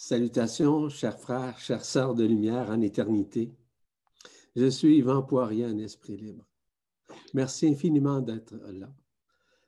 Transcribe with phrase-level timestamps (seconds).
[0.00, 3.50] Salutations, chers frères, chères sœurs de lumière en éternité.
[4.54, 6.44] Je suis Yvan Poirier, un esprit libre.
[7.34, 8.94] Merci infiniment d'être là.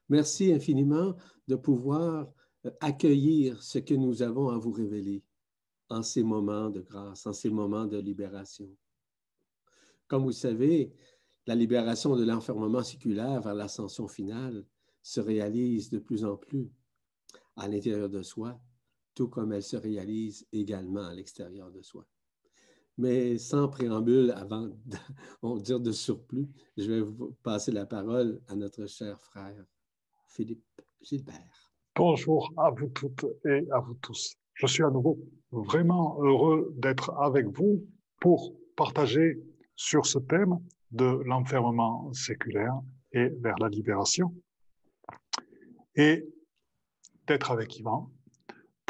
[0.09, 1.17] Merci infiniment
[1.49, 2.33] de pouvoir
[2.65, 5.25] euh, accueillir ce que nous avons à vous révéler
[5.89, 8.71] en ces moments de grâce, en ces moments de libération.
[10.07, 10.95] Comme vous savez,
[11.49, 14.65] la libération de l'enfermement séculaire vers l'ascension finale
[15.03, 16.71] se réalise de plus en plus
[17.57, 18.61] à l'intérieur de soi
[19.15, 22.07] tout comme elle se réalise également à l'extérieur de soi.
[22.99, 28.57] Mais sans préambule, avant de dire de surplus, je vais vous passer la parole à
[28.57, 29.65] notre cher frère
[30.27, 30.65] Philippe
[31.01, 31.73] Gilbert.
[31.97, 34.35] Bonjour à vous toutes et à vous tous.
[34.55, 35.19] Je suis à nouveau
[35.51, 37.87] vraiment heureux d'être avec vous
[38.21, 39.43] pour partager
[39.77, 40.59] sur ce thème
[40.91, 42.81] de l'enfermement séculaire
[43.13, 44.35] et vers la libération
[45.95, 46.29] et
[47.27, 48.11] d'être avec Yvan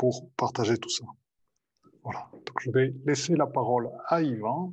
[0.00, 1.04] pour partager tout ça.
[2.58, 4.72] Je vais laisser la parole à Yvan.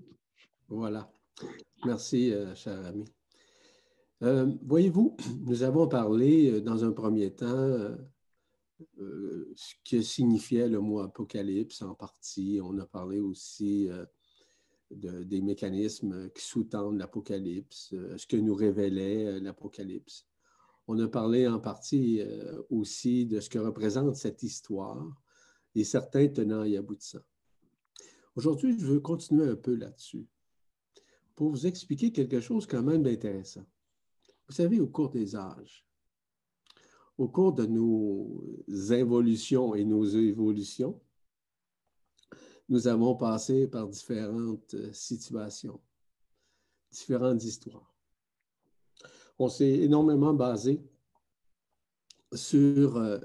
[0.70, 1.12] Voilà.
[1.86, 3.04] Merci, euh, cher ami.
[4.24, 7.98] Euh, voyez-vous, nous avons parlé euh, dans un premier temps
[8.98, 12.62] ce que signifiait le mot apocalypse en partie.
[12.64, 13.90] On a parlé aussi
[14.92, 20.26] de, des mécanismes qui sous-tendent l'apocalypse, ce que nous révélait l'apocalypse.
[20.88, 25.22] On a parlé en partie euh, aussi de ce que représente cette histoire
[25.76, 27.26] et certains tenants et aboutissants.
[28.36, 30.26] Aujourd'hui, je veux continuer un peu là-dessus
[31.36, 33.66] pour vous expliquer quelque chose quand même d'intéressant.
[34.48, 35.86] Vous savez, au cours des âges,
[37.18, 38.42] au cours de nos
[38.90, 41.02] involutions et nos évolutions,
[42.70, 45.82] nous avons passé par différentes situations,
[46.92, 47.97] différentes histoires
[49.40, 50.82] on s'est énormément basé
[52.34, 53.20] sur euh,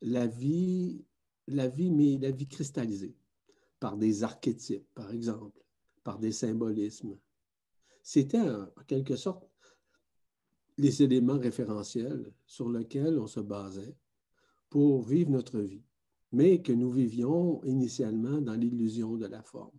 [0.00, 1.04] la vie,
[1.46, 3.16] la vie, mais la vie cristallisée,
[3.80, 5.62] par des archétypes, par exemple,
[6.02, 7.18] par des symbolismes.
[8.02, 9.48] C'était en quelque sorte
[10.76, 13.96] les éléments référentiels sur lesquels on se basait
[14.68, 15.84] pour vivre notre vie,
[16.32, 19.78] mais que nous vivions initialement dans l'illusion de la forme,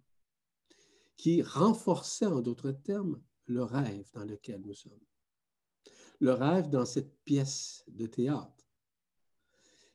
[1.18, 4.94] qui renforçait en d'autres termes le rêve dans lequel nous sommes
[6.20, 8.52] le rêve dans cette pièce de théâtre.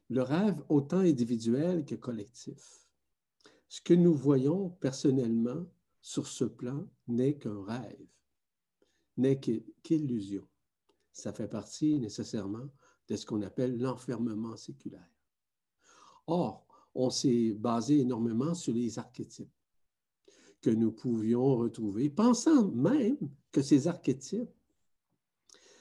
[0.08, 2.86] Le rêve autant individuel que collectif.
[3.68, 5.66] Ce que nous voyons personnellement
[6.00, 8.06] sur ce plan n'est qu'un rêve,
[9.16, 10.46] n'est qu'illusion.
[11.12, 12.68] Ça fait partie nécessairement
[13.08, 15.12] de ce qu'on appelle l'enfermement séculaire.
[16.26, 19.52] Or, on s'est basé énormément sur les archétypes
[20.60, 23.16] que nous pouvions retrouver, pensant même
[23.50, 24.50] que ces archétypes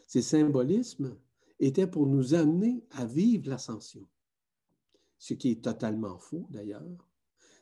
[0.09, 1.15] ces symbolismes
[1.59, 4.07] étaient pour nous amener à vivre l'ascension.
[5.19, 7.07] Ce qui est totalement faux d'ailleurs,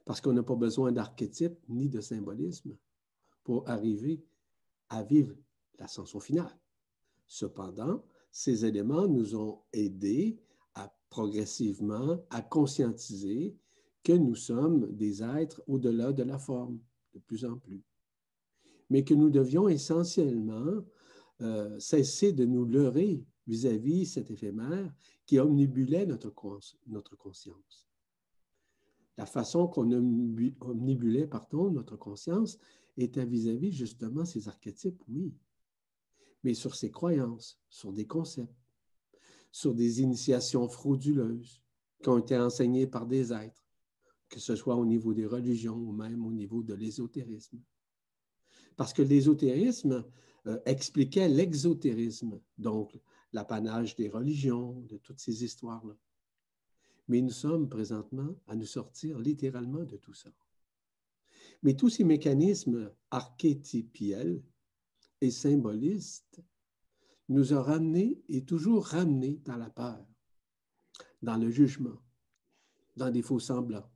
[0.05, 2.77] parce qu'on n'a pas besoin d'archétypes ni de symbolisme
[3.43, 4.23] pour arriver
[4.87, 5.35] à vivre
[5.77, 6.57] l'ascension finale.
[7.25, 10.39] Cependant, ces éléments nous ont aidés
[10.73, 13.57] à progressivement à conscientiser
[14.05, 16.79] que nous sommes des êtres au-delà de la forme,
[17.13, 17.83] de plus en plus.
[18.89, 20.85] Mais que nous devions essentiellement
[21.41, 24.93] euh, cesser de nous leurrer vis-à-vis cet éphémère
[25.25, 26.33] qui omnibulait notre,
[26.87, 27.87] notre conscience.
[29.17, 32.59] La façon qu'on omnibulait, pardon, notre conscience
[32.97, 35.33] était vis-à-vis justement ces archétypes, oui,
[36.43, 38.53] mais sur ces croyances, sur des concepts,
[39.51, 41.61] sur des initiations frauduleuses
[42.01, 43.67] qui ont été enseignées par des êtres,
[44.29, 47.59] que ce soit au niveau des religions ou même au niveau de l'ésotérisme.
[48.75, 50.05] Parce que l'ésotérisme,
[50.47, 52.99] euh, expliquait l'exotérisme, donc
[53.33, 55.95] l'apanage des religions, de toutes ces histoires-là.
[57.07, 60.29] Mais nous sommes présentement à nous sortir littéralement de tout ça.
[61.63, 64.41] Mais tous ces mécanismes archétypiels
[65.21, 66.41] et symbolistes
[67.29, 70.05] nous ont ramenés et toujours ramenés dans la peur,
[71.21, 72.01] dans le jugement,
[72.95, 73.89] dans des faux semblants,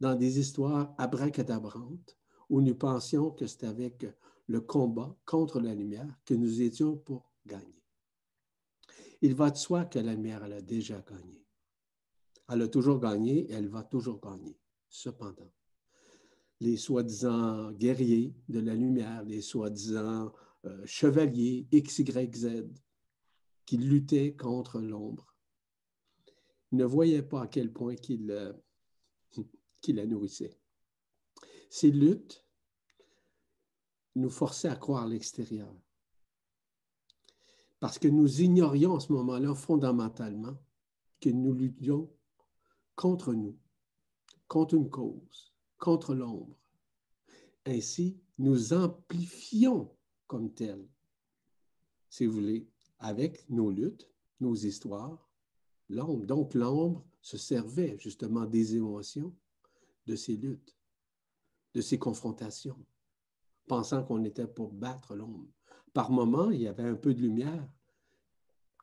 [0.00, 2.18] dans des histoires abracadabrantes
[2.50, 4.06] où nous pensions que c'était avec
[4.52, 7.82] le combat contre la lumière que nous étions pour gagner.
[9.22, 11.42] Il va de soi que la lumière, elle a déjà gagné.
[12.50, 14.58] Elle a toujours gagné et elle va toujours gagner.
[14.90, 15.50] Cependant,
[16.60, 20.34] les soi-disant guerriers de la lumière, les soi-disant
[20.66, 22.66] euh, chevaliers XYZ
[23.64, 25.34] qui luttaient contre l'ombre,
[26.72, 28.52] ne voyaient pas à quel point qu'il euh,
[29.88, 30.58] la nourrissait.
[31.70, 32.44] Ces luttes
[34.14, 35.74] nous forçait à croire l'extérieur.
[37.80, 40.56] Parce que nous ignorions à ce moment-là fondamentalement
[41.20, 42.10] que nous luttions
[42.94, 43.56] contre nous,
[44.48, 46.56] contre une cause, contre l'ombre.
[47.66, 49.90] Ainsi, nous amplifions
[50.26, 50.86] comme tel,
[52.08, 52.68] si vous voulez,
[52.98, 54.08] avec nos luttes,
[54.40, 55.28] nos histoires,
[55.88, 56.26] l'ombre.
[56.26, 59.34] Donc, l'ombre se servait justement des émotions,
[60.06, 60.76] de ces luttes,
[61.74, 62.78] de ces confrontations,
[63.66, 65.48] pensant qu'on était pour battre l'ombre.
[65.92, 67.68] Par moments, il y avait un peu de lumière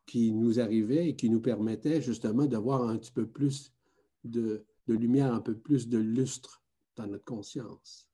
[0.06, 3.74] qui nous arrivait et qui nous permettait justement de voir un petit peu plus
[4.24, 6.64] de, lumière, un peu plus de lustre
[6.96, 8.10] dans notre conscience.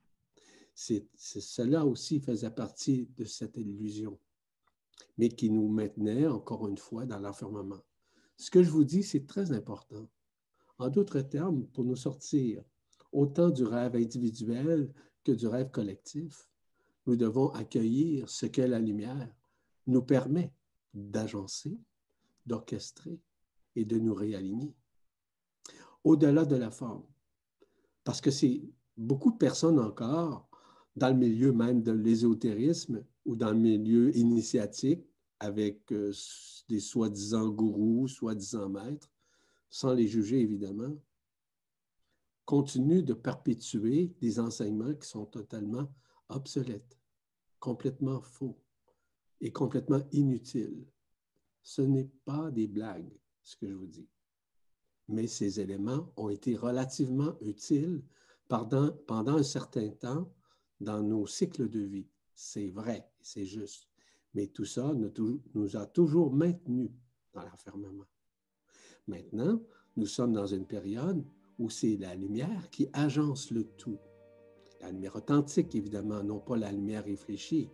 [0.73, 4.19] Cela aussi faisait partie de cette illusion,
[5.17, 7.81] mais qui nous maintenait encore une fois dans l'enfermement.
[8.35, 10.09] Ce que je vous dis, c'est très important.
[10.77, 12.61] En d'autres termes, pour nous sortir
[13.13, 14.91] autant du rêve individuel
[15.23, 16.49] que du rêve collectif,
[17.05, 19.29] nous devons accueillir ce que la lumière
[19.87, 20.51] nous permet
[20.93, 21.77] d'agencer,
[22.45, 23.19] d'orchestrer
[23.75, 24.73] et de nous réaligner.
[26.03, 27.03] Au-delà de la forme.
[28.03, 28.61] Parce que c'est
[28.97, 30.47] beaucoup de personnes encore
[30.95, 35.03] dans le milieu même de l'ésotérisme ou dans le milieu initiatique
[35.39, 36.13] avec euh,
[36.69, 39.11] des soi-disant gourous, soi-disant maîtres,
[39.69, 40.95] sans les juger évidemment,
[42.45, 45.89] continuent de perpétuer des enseignements qui sont totalement
[46.29, 46.97] obsolètes,
[47.59, 48.57] complètement faux
[49.41, 50.87] et complètement inutiles.
[51.61, 53.11] Ce n'est pas des blagues,
[53.41, 54.07] ce que je vous dis.
[55.07, 58.03] Mais ces éléments ont été relativement utiles
[58.47, 60.31] pendant, pendant un certain temps
[60.79, 62.07] dans nos cycles de vie.
[62.33, 63.87] C'est vrai, c'est juste.
[64.33, 66.91] Mais tout ça nous, a toujours maintenus
[67.33, 68.05] dans l'enfermement.
[69.07, 69.61] Maintenant,
[69.95, 71.23] nous sommes dans une période
[71.57, 73.97] où c'est la lumière qui agence le tout.
[74.85, 77.71] La lumière authentique, évidemment, non pas la lumière réfléchie.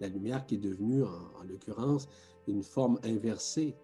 [0.00, 2.08] La lumière qui est devenue, en, l'occurrence,
[2.48, 3.76] une forme inversée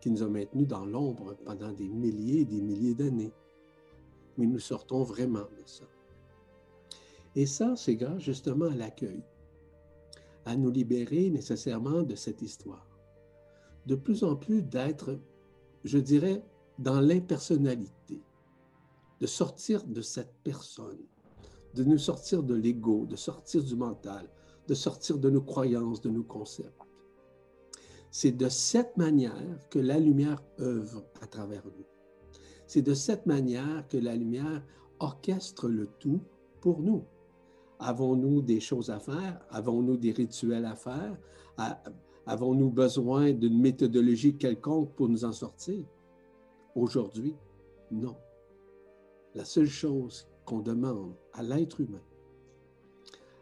[0.00, 3.32] qui nous a maintenus dans l'ombre pendant des milliers et des milliers d'années.
[4.38, 5.86] Mais nous sortons vraiment de ça.
[7.34, 9.24] Et ça, c'est grâce justement à l'accueil,
[10.44, 12.86] à nous libérer nécessairement de cette histoire.
[13.86, 15.18] De plus en plus d'être,
[15.82, 16.44] je dirais,
[16.78, 18.22] dans l'impersonnalité,
[19.18, 21.00] de sortir de cette personne,
[21.74, 24.28] de nous sortir de l'ego, de sortir du mental,
[24.66, 26.82] de sortir de nos croyances, de nos concepts.
[28.10, 31.86] C'est de cette manière que la lumière œuvre à travers nous.
[32.66, 34.64] C'est de cette manière que la lumière
[34.98, 36.20] orchestre le tout
[36.60, 37.04] pour nous.
[37.78, 39.40] Avons-nous des choses à faire?
[39.50, 41.16] Avons-nous des rituels à faire?
[42.26, 45.84] Avons-nous besoin d'une méthodologie quelconque pour nous en sortir?
[46.74, 47.34] Aujourd'hui,
[47.90, 48.16] non.
[49.34, 50.28] La seule chose
[50.58, 52.02] demande à l'être humain,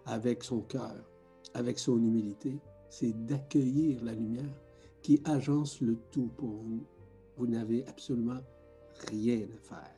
[0.04, 1.10] avec son cœur,
[1.54, 2.60] avec son humilité,
[2.90, 4.60] c'est d'accueillir la lumière
[5.00, 6.84] qui agence le tout pour vous.
[7.36, 8.40] Vous n'avez absolument
[9.08, 9.96] rien à faire,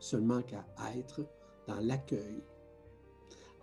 [0.00, 0.66] seulement qu'à
[0.96, 1.24] être
[1.68, 2.42] dans l'accueil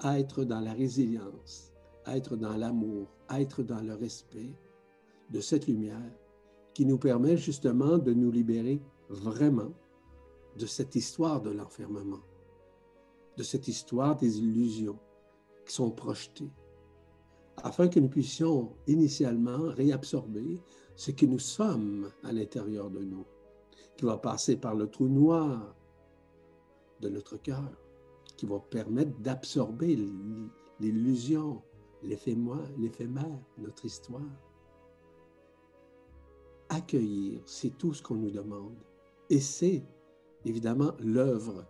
[0.04, 1.74] être dans la résilience,
[2.08, 4.54] être dans l'amour, être dans le respect
[5.30, 6.12] de cette lumière
[6.74, 9.74] qui nous permet justement de nous libérer vraiment
[10.58, 12.22] de cette histoire de l'enfermement,
[13.40, 15.00] de cette histoire des illusions
[15.66, 16.52] qui sont projetées,
[17.64, 20.62] afin que nous puissions initialement réabsorber
[20.98, 23.26] ce que nous sommes à l'intérieur de nous,
[23.96, 25.74] qui va passer par le trou noir
[27.00, 27.64] de notre cœur
[28.36, 29.98] qui va permettre d'absorber
[30.82, 31.62] l'illusion,
[32.04, 34.22] l'éphémère, notre histoire.
[36.68, 38.76] Accueillir, c'est tout ce qu'on nous demande.
[39.30, 39.82] Et c'est
[40.44, 41.66] évidemment l'œuvre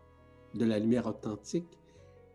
[0.56, 1.77] de la lumière authentique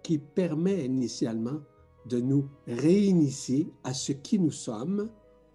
[0.02, 1.61] qui permet initialement
[2.06, 5.11] de nous réinitier à ce qui nous sommes,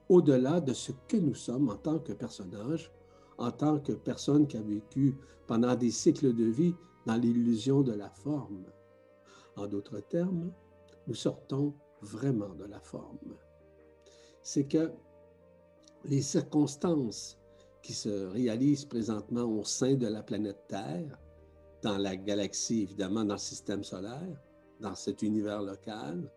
[0.09, 2.91] au-delà de ce que nous sommes en tant que personnage,
[3.37, 5.15] en tant que personne qui a vécu
[5.47, 6.75] pendant des cycles de vie
[7.05, 8.65] dans l'illusion de la forme.
[9.55, 10.51] En d'autres termes,
[11.07, 13.35] nous sortons vraiment de la forme.
[14.41, 14.91] C'est que
[16.05, 17.37] les circonstances
[17.81, 21.19] qui se réalisent présentement au sein de la planète Terre,
[21.81, 24.41] dans la galaxie, évidemment, dans le système solaire,
[24.79, 26.31] dans cet univers local,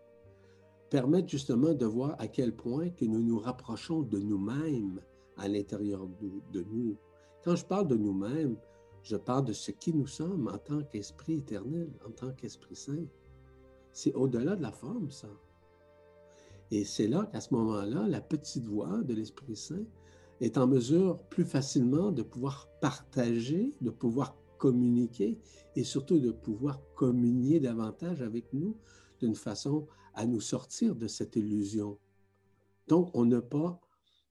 [0.89, 5.01] permettent justement de voir à quel point que nous nous rapprochons de nous-mêmes
[5.37, 6.07] à l'intérieur
[6.51, 6.95] de nous.
[7.43, 8.55] Quand je parle de nous-mêmes,
[9.01, 13.05] je parle de ce qui nous sommes en tant qu'esprit éternel, en tant qu'esprit saint.
[13.91, 15.29] C'est au-delà de la forme, ça.
[16.71, 19.85] Et c'est là qu'à ce moment-là, la petite voix de l'Esprit Saint
[20.41, 25.41] est en mesure plus facilement de pouvoir partager, de pouvoir communiquer
[25.75, 28.77] et surtout de pouvoir communier davantage avec nous
[29.19, 31.99] d'une façon à nous sortir de cette illusion.
[32.87, 33.81] Donc, on n'a pas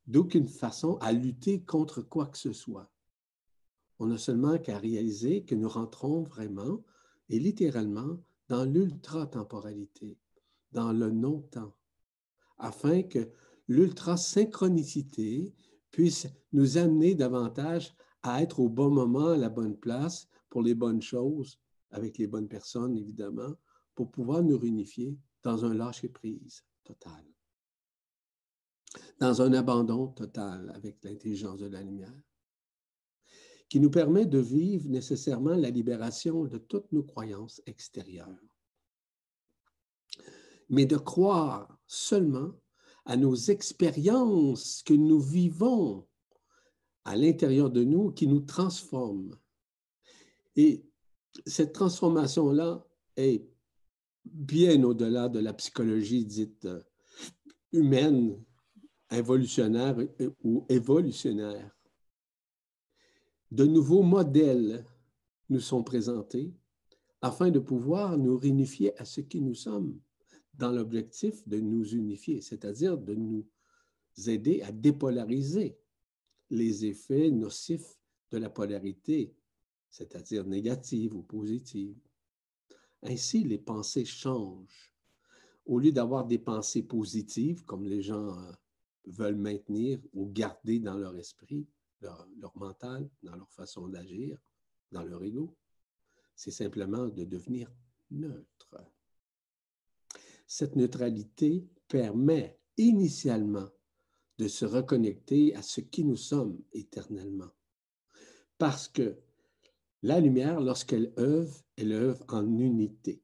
[0.07, 2.91] d'aucune façon à lutter contre quoi que ce soit.
[3.99, 6.83] On n'a seulement qu'à réaliser que nous rentrons vraiment
[7.29, 8.17] et littéralement
[8.49, 10.17] dans l'ultra-temporalité,
[10.73, 11.75] dans le non-temps,
[12.57, 13.29] afin que
[13.69, 15.55] l'ultra-synchronicité
[15.91, 20.75] puisse nous amener davantage à être au bon moment, à la bonne place, pour les
[20.75, 21.59] bonnes choses,
[21.91, 23.55] avec les bonnes personnes, évidemment,
[23.95, 27.25] pour pouvoir nous réunifier dans un lâcher-prise total,
[29.19, 32.23] dans un abandon total avec l'intelligence de la lumière,
[33.69, 38.29] qui nous permet de vivre nécessairement la libération de toutes nos croyances extérieures,
[40.69, 42.53] mais de croire seulement
[43.05, 46.07] à nos expériences que nous vivons
[47.05, 49.37] à l'intérieur de nous qui nous transforment.
[50.57, 50.85] Et
[51.47, 53.45] cette transformation-là est
[54.25, 56.83] bien au-delà de la psychologie dite euh,
[57.73, 58.39] humaine,
[59.11, 59.97] involutionnaire
[60.45, 61.77] ou évolutionnaire.
[63.51, 64.87] De nouveaux modèles
[65.49, 66.55] nous sont présentés
[67.21, 69.99] afin de pouvoir nous réunifier à ce qui nous sommes
[70.55, 73.47] dans l'objectif de nous unifier, c'est-à-dire de nous
[74.27, 75.79] aider à dépolariser
[76.53, 77.99] les effets nocifs
[78.31, 79.35] de la polarité,
[79.89, 81.97] c'est-à-dire négative ou positive.
[83.03, 84.95] Ainsi, les pensées changent.
[85.65, 88.53] Au lieu d'avoir des pensées positives, comme les gens euh,
[89.07, 91.67] veulent maintenir ou garder dans leur esprit,
[92.03, 94.39] leur, leur mental, dans leur façon d'agir,
[94.91, 95.57] dans leur ego,
[96.35, 97.73] c'est simplement de devenir
[98.11, 98.77] neutre.
[100.47, 103.71] Cette neutralité permet initialement
[104.39, 107.51] de se reconnecter à ce qui nous sommes éternellement.
[108.59, 109.17] Parce que
[110.03, 113.23] la lumière, lorsqu'elle œuvre, elle œuvre en unité.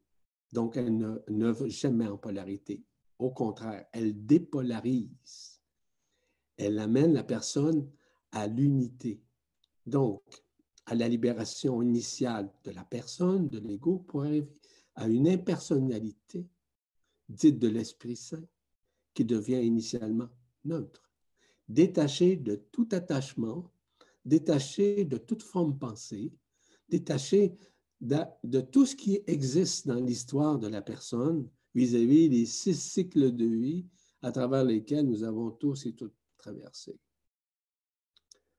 [0.52, 0.96] Donc, elle
[1.28, 2.84] n'œuvre jamais en polarité.
[3.18, 5.60] Au contraire, elle dépolarise.
[6.56, 7.90] Elle amène la personne
[8.32, 9.20] à l'unité.
[9.86, 10.22] Donc,
[10.86, 14.48] à la libération initiale de la personne, de l'ego, pour arriver
[14.94, 16.46] à une impersonnalité
[17.28, 18.44] dite de l'Esprit Saint,
[19.14, 20.28] qui devient initialement
[20.64, 21.10] neutre,
[21.68, 23.70] détaché de tout attachement,
[24.24, 26.32] détaché de toute forme pensée,
[26.88, 27.56] détaché
[28.00, 33.44] de, tout ce qui existe dans l'histoire de la personne vis-à-vis des six cycles de
[33.44, 33.86] vie
[34.22, 36.98] à travers lesquels nous avons tous et toutes traversé.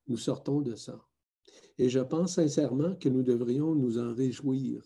[0.08, 1.06] Nous sortons de ça.
[1.78, 4.84] Et je pense sincèrement que nous devrions nous en réjouir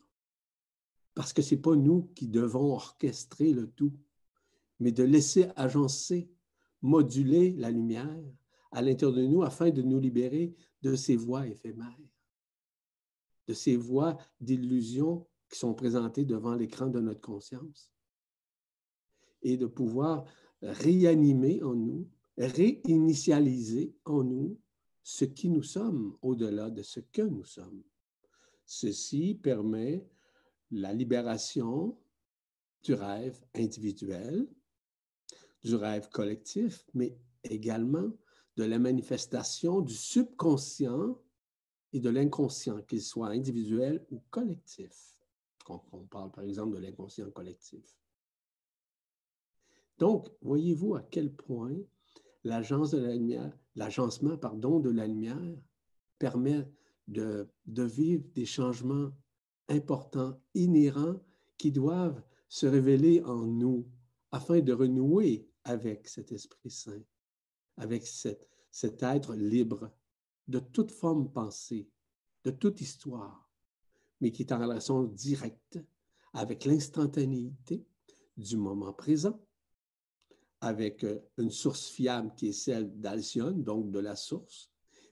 [1.15, 3.93] parce que ce n'est pas nous qui devons orchestrer le tout,
[4.79, 6.29] mais de laisser agencer,
[6.83, 8.23] moduler la lumière
[8.71, 11.97] à l'intérieur de nous afin de nous libérer de ces voies éphémères
[13.47, 17.91] de ces voies d'illusion qui sont présentées devant l'écran de notre conscience
[19.41, 20.25] et de pouvoir
[20.61, 24.57] réanimer en nous, réinitialiser en nous
[25.03, 27.83] ce qui nous sommes au-delà de ce que nous sommes.
[28.65, 30.07] Ceci permet
[30.71, 31.97] la libération
[32.81, 34.47] du rêve individuel,
[35.63, 38.11] du rêve collectif, mais également
[38.55, 41.17] de la manifestation du subconscient
[41.93, 45.21] et de l'inconscient, qu'il soit individuel ou collectif,
[45.65, 47.97] quand on parle par exemple de l'inconscient collectif.
[49.99, 51.75] Donc, voyez-vous à quel point
[52.43, 55.57] l'agencement pardon, de la lumière
[56.17, 56.67] permet
[57.07, 59.11] de vivre des changements
[59.69, 61.19] importants, inhérents,
[61.57, 63.87] qui doivent se révéler en nous
[64.31, 67.03] afin de renouer avec cet Esprit Saint,
[67.77, 68.47] avec cet,
[69.01, 69.91] être libre
[70.47, 71.89] de toute forme pensée,
[72.43, 73.49] de toute histoire,
[74.19, 75.79] mais qui est en relation directe
[76.33, 77.85] avec l'instantanéité
[78.37, 79.39] du moment présent,
[80.61, 84.71] avec euh, une source fiable qui est celle d'Alcyone, donc de la source,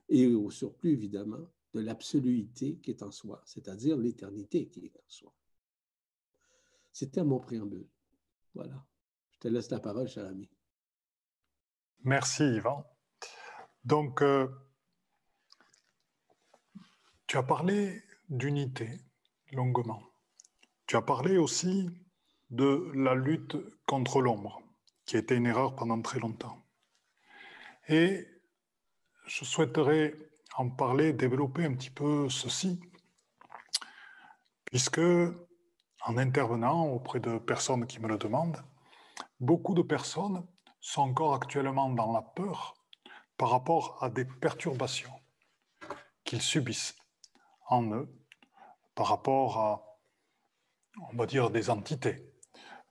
[0.09, 5.07] et au surplus, évidemment, de l'absoluité qui est en soi, c'est-à-dire l'éternité qui est en
[5.07, 5.33] soi.
[6.91, 7.87] C'était mon préambule.
[8.53, 8.85] Voilà.
[9.41, 10.47] Te laisse la parole, cher ami.
[12.03, 12.85] Merci, Yvan.
[13.83, 14.47] Donc, euh,
[17.25, 19.01] tu as parlé d'unité
[19.51, 20.03] longuement.
[20.85, 21.89] Tu as parlé aussi
[22.51, 23.57] de la lutte
[23.87, 24.61] contre l'ombre,
[25.05, 26.63] qui a été une erreur pendant très longtemps.
[27.87, 28.27] Et
[29.25, 30.13] je souhaiterais
[30.55, 32.79] en parler, développer un petit peu ceci,
[34.65, 38.63] puisque en intervenant auprès de personnes qui me le demandent,
[39.41, 40.47] beaucoup de personnes
[40.79, 42.75] sont encore actuellement dans la peur
[43.37, 45.13] par rapport à des perturbations
[46.23, 46.95] qu'ils subissent
[47.67, 48.09] en eux
[48.95, 49.97] par rapport à,
[51.11, 52.31] on va dire, des entités,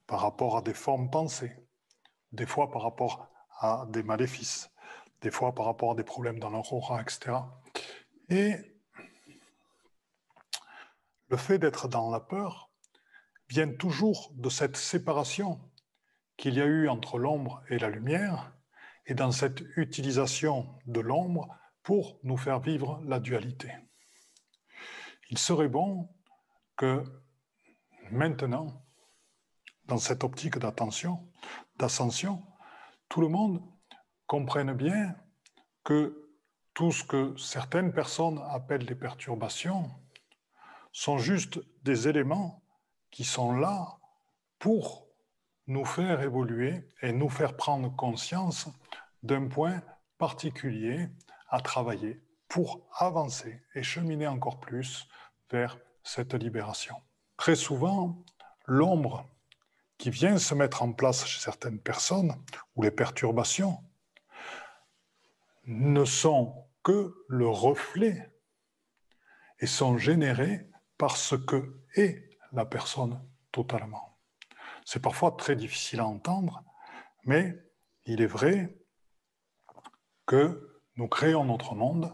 [0.07, 1.57] par rapport à des formes pensées,
[2.33, 3.29] des fois par rapport
[3.61, 4.71] à des maléfices,
[5.21, 7.33] des fois par rapport à des problèmes dans leur aura, etc.
[8.29, 8.57] Et
[11.29, 12.73] Le fait d'être dans la peur
[13.49, 15.61] vient toujours de cette séparation
[16.41, 18.51] qu'il y a eu entre l'ombre et la lumière,
[19.05, 23.71] et dans cette utilisation de l'ombre pour nous faire vivre la dualité.
[25.29, 26.09] Il serait bon
[26.79, 27.05] que
[28.11, 28.87] maintenant,
[29.85, 31.31] dans cette optique d'attention,
[31.77, 32.43] d'ascension,
[33.11, 33.63] tout le monde
[34.27, 35.15] comprenne bien
[35.85, 36.33] que
[36.73, 39.91] tout ce que certaines personnes appellent des perturbations
[40.91, 42.65] sont juste des éléments
[43.11, 43.99] qui sont là
[44.59, 45.10] pour
[45.71, 48.67] nous faire évoluer et nous faire prendre conscience
[49.23, 49.81] d'un point
[50.19, 51.09] particulier
[51.49, 55.07] à travailler pour avancer et cheminer encore plus
[55.49, 56.97] vers cette libération.
[57.37, 58.19] Très souvent,
[58.67, 59.29] l'ombre
[59.97, 62.35] qui vient se mettre en place chez certaines personnes,
[62.75, 63.79] ou les perturbations,
[65.67, 68.29] ne sont que le reflet
[69.61, 73.23] et sont générées par ce que est la personne
[73.53, 74.10] totalement.
[74.93, 76.65] C'est parfois très difficile à entendre,
[77.25, 77.57] mais
[78.07, 78.77] il est vrai
[80.27, 82.13] que nous créons notre monde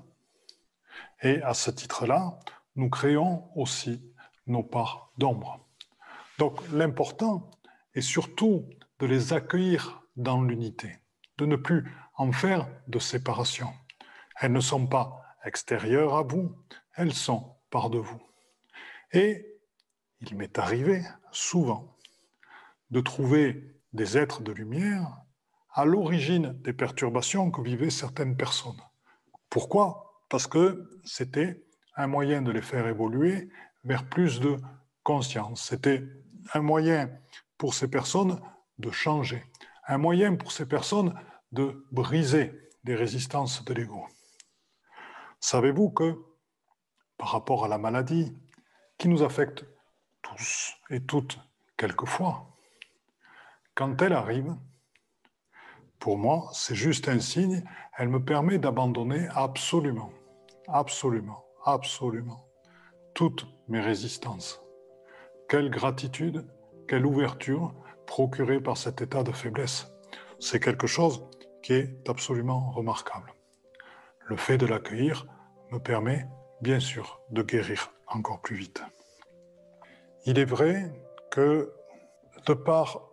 [1.23, 2.39] et à ce titre-là,
[2.75, 4.13] nous créons aussi
[4.47, 5.67] nos parts d'ombre.
[6.37, 7.51] Donc l'important
[7.95, 8.69] est surtout
[8.99, 10.99] de les accueillir dans l'unité,
[11.39, 13.73] de ne plus en faire de séparation.
[14.39, 16.55] Elles ne sont pas extérieures à vous,
[16.95, 18.21] elles sont par de vous.
[19.13, 19.47] Et
[20.21, 21.03] il m'est arrivé
[21.33, 21.96] souvent
[22.91, 25.23] de trouver des êtres de lumière
[25.73, 28.81] à l'origine des perturbations que vivaient certaines personnes.
[29.51, 30.23] Pourquoi?
[30.29, 31.63] Parce que c'était
[31.97, 33.49] un moyen de les faire évoluer
[33.85, 34.57] vers plus de
[35.03, 35.63] conscience.
[35.63, 36.03] C'était
[36.55, 37.11] un moyen
[37.59, 38.41] pour ces personnes
[38.79, 39.45] de changer,
[39.87, 41.15] un moyen pour ces personnes
[41.53, 42.53] de briser
[42.85, 44.07] des résistances de l'ego.
[45.41, 46.23] Savez-vous que
[47.19, 48.37] par rapport à la maladie
[48.99, 49.65] qui nous affecte
[50.23, 51.39] tous et toutes
[51.77, 52.56] quelquefois,
[53.77, 54.57] quand elle arrive,
[55.99, 57.63] pour moi, c'est juste un signe,
[57.97, 60.11] elle me permet d'abandonner absolument,
[60.67, 62.49] absolument, absolument
[63.15, 64.63] toutes mes résistances.
[65.49, 66.47] Quelle gratitude,
[66.89, 67.75] quelle ouverture
[68.07, 69.89] procurée par cet état de faiblesse.
[70.39, 71.29] C'est quelque chose
[71.63, 73.35] qui est absolument remarquable.
[74.27, 75.27] Le fait de l'accueillir
[75.71, 76.27] me permet,
[76.63, 78.83] bien sûr, de guérir encore plus vite.
[80.25, 80.93] Il est vrai
[81.31, 81.73] que,
[82.47, 83.11] de par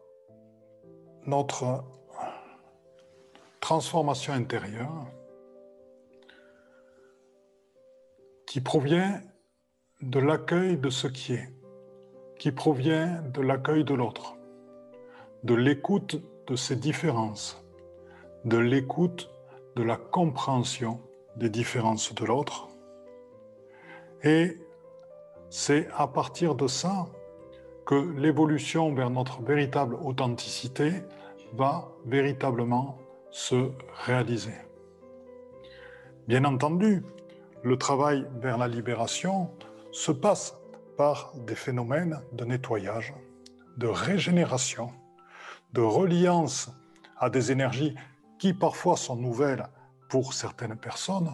[1.25, 1.83] notre
[3.59, 5.07] transformation intérieure,
[8.45, 9.21] qui provient
[10.01, 11.49] de l'accueil de ce qui est,
[12.37, 14.35] qui provient de l'accueil de l'autre,
[15.43, 17.63] de l'écoute de ses différences,
[18.45, 19.29] de l'écoute
[19.75, 20.99] de la compréhension
[21.37, 22.67] des différences de l'autre.
[24.23, 24.57] Et
[25.49, 27.07] c'est à partir de ça
[27.85, 31.03] que l'évolution vers notre véritable authenticité
[31.53, 32.97] va véritablement
[33.31, 33.71] se
[34.05, 34.55] réaliser.
[36.27, 37.03] Bien entendu,
[37.63, 39.51] le travail vers la libération
[39.91, 40.55] se passe
[40.97, 43.13] par des phénomènes de nettoyage,
[43.77, 44.91] de régénération,
[45.73, 46.69] de reliance
[47.17, 47.95] à des énergies
[48.39, 49.67] qui parfois sont nouvelles
[50.09, 51.31] pour certaines personnes.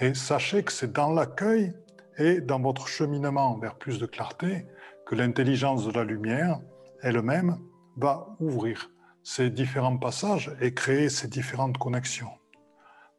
[0.00, 1.74] Et sachez que c'est dans l'accueil
[2.18, 4.66] et dans votre cheminement vers plus de clarté
[5.06, 6.60] que l'intelligence de la lumière
[7.00, 7.58] elle-même
[7.96, 8.90] va ouvrir
[9.22, 12.32] ces différents passages et créer ces différentes connexions.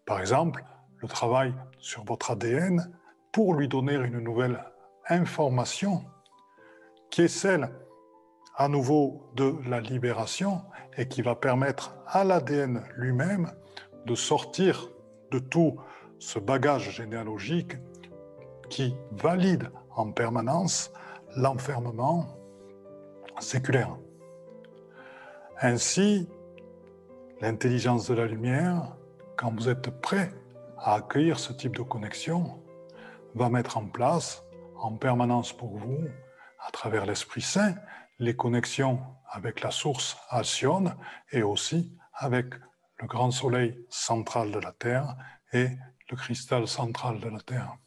[0.05, 0.63] Par exemple,
[0.97, 2.93] le travail sur votre ADN
[3.31, 4.63] pour lui donner une nouvelle
[5.09, 6.03] information
[7.09, 7.71] qui est celle
[8.55, 10.61] à nouveau de la libération
[10.97, 13.51] et qui va permettre à l'ADN lui-même
[14.05, 14.89] de sortir
[15.31, 15.79] de tout
[16.19, 17.77] ce bagage généalogique
[18.69, 20.91] qui valide en permanence
[21.37, 22.25] l'enfermement
[23.39, 23.95] séculaire.
[25.61, 26.27] Ainsi,
[27.41, 28.95] l'intelligence de la lumière,
[29.37, 30.33] quand vous êtes prêt
[30.79, 32.63] à accueillir ce type de connexion,
[33.35, 34.43] va mettre en place
[34.77, 35.99] en permanence pour vous,
[36.59, 37.75] à travers l'Esprit Saint,
[38.19, 40.95] les connexions avec la source Alcyone
[41.31, 42.55] et aussi avec
[42.99, 45.15] le grand soleil central de la Terre
[45.53, 45.69] et
[46.09, 47.77] le cristal central de la Terre.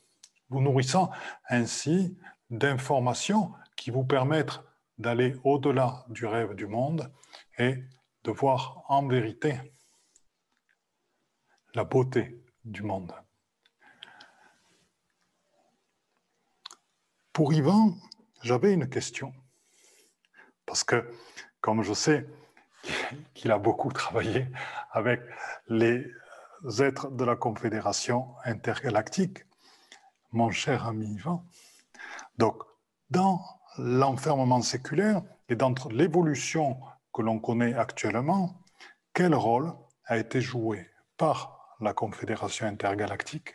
[0.51, 1.11] Vous nourrissant
[1.49, 2.17] ainsi
[2.51, 4.61] d'informations qui vous permettent
[4.99, 7.11] d'aller au-delà du rêve du monde
[7.59, 7.83] et
[8.25, 9.59] de voir en vérité
[11.75, 13.15] la beauté du monde.
[17.33, 17.97] Pour Yvan,
[18.43, 19.33] j'avais une question.
[20.67, 21.11] Parce que,
[21.61, 22.27] comme je sais
[23.35, 24.49] qu'il a beaucoup travaillé
[24.91, 25.23] avec
[25.69, 26.05] les
[26.81, 29.45] êtres de la Confédération intergalactique,
[30.33, 31.45] mon cher ami Yvan,
[32.41, 32.63] Donc,
[33.11, 33.39] dans
[33.77, 36.81] l'enfermement séculaire et dans l'évolution
[37.13, 38.65] que l'on connaît actuellement,
[39.13, 39.75] quel rôle
[40.07, 43.53] a été joué par la Confédération intergalactique,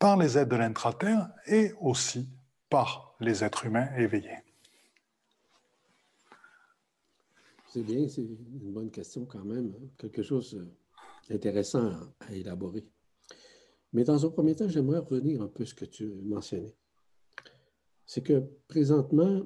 [0.00, 2.28] par les aides de l'intraterre et aussi
[2.68, 4.42] par les êtres humains éveillés?
[7.68, 9.86] C'est bien, c'est une bonne question quand même, hein.
[9.98, 10.68] quelque chose
[11.30, 11.92] d'intéressant
[12.28, 12.84] à élaborer.
[13.92, 16.74] Mais dans un premier temps, j'aimerais revenir un peu à ce que tu mentionnais.
[18.14, 19.44] C'est que présentement,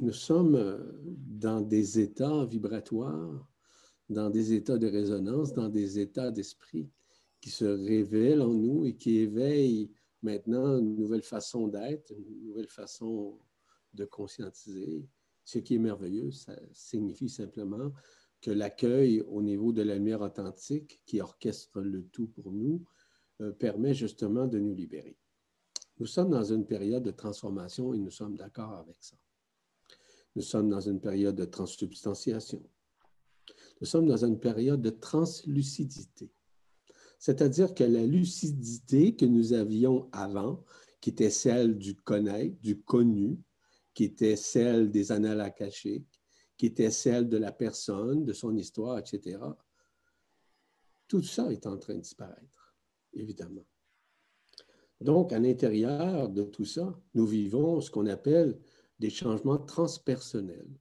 [0.00, 0.82] nous sommes
[1.16, 3.48] dans des états vibratoires,
[4.08, 6.90] dans des états de résonance, dans des états d'esprit
[7.40, 12.66] qui se révèlent en nous et qui éveillent maintenant une nouvelle façon d'être, une nouvelle
[12.66, 13.38] façon
[13.92, 15.08] de conscientiser.
[15.44, 17.92] Ce qui est merveilleux, ça signifie simplement
[18.40, 22.84] que l'accueil au niveau de la lumière authentique qui orchestre le tout pour nous
[23.40, 25.16] euh, permet justement de nous libérer.
[25.98, 29.16] Nous sommes dans une période de transformation et nous sommes d'accord avec ça.
[30.34, 32.62] Nous sommes dans une période de transsubstantiation.
[33.80, 36.32] Nous sommes dans une période de translucidité.
[37.18, 40.64] C'est-à-dire que la lucidité que nous avions avant,
[41.00, 43.38] qui était celle du connaître, du connu,
[43.92, 46.20] qui était celle des annales akashiques,
[46.56, 49.38] qui était celle de la personne, de son histoire, etc.
[51.06, 52.74] Tout ça est en train de disparaître,
[53.12, 53.64] évidemment.
[55.00, 58.58] Donc, à l'intérieur de tout ça, nous vivons ce qu'on appelle
[58.98, 60.78] des changements transpersonnels.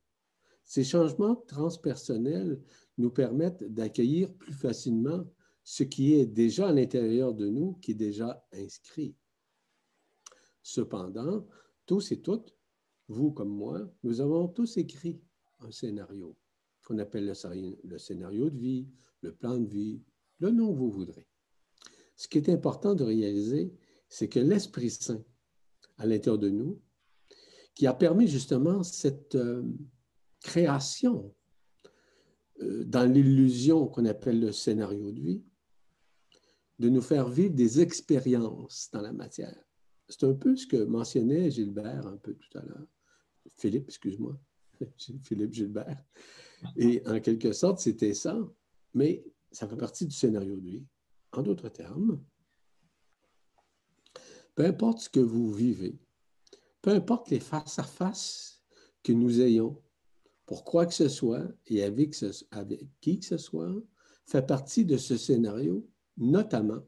[0.63, 2.61] Ces changements transpersonnels
[2.97, 5.25] nous permettent d'accueillir plus facilement
[5.63, 9.15] ce qui est déjà à l'intérieur de nous, qui est déjà inscrit.
[10.61, 11.45] Cependant,
[11.85, 12.55] tous et toutes,
[13.07, 15.21] vous comme moi, nous avons tous écrit
[15.59, 16.37] un scénario
[16.85, 18.87] qu'on appelle le, scénario de vie,
[19.21, 20.01] le plan de vie,
[20.39, 21.27] le nom que vous voudrez.
[22.15, 23.73] Ce qui est important de réaliser,
[24.13, 25.23] c'est que l'Esprit Saint,
[25.97, 26.79] à l'intérieur de nous,
[27.73, 29.63] qui a permis justement cette euh,
[30.39, 31.33] création
[32.61, 35.43] euh, dans l'illusion qu'on appelle le scénario de vie,
[36.77, 39.57] de nous faire vivre des expériences dans la matière.
[40.07, 42.85] C'est un peu ce que mentionnait Gilbert un peu tout à l'heure.
[43.57, 44.39] Philippe, excuse-moi.
[45.23, 46.05] Philippe Gilbert.
[46.75, 48.37] Et en quelque sorte, c'était ça,
[48.93, 50.85] mais ça fait partie du scénario de vie.
[51.31, 52.23] En d'autres termes,
[54.55, 55.99] peu importe ce que vous vivez,
[56.81, 58.63] peu importe les face-à-face
[59.01, 59.81] que nous ayons,
[60.45, 62.15] pour quoi que ce soit et avec,
[63.01, 63.73] qui que ce soit,
[64.25, 65.87] fait partie de ce scénario,
[66.17, 66.85] notamment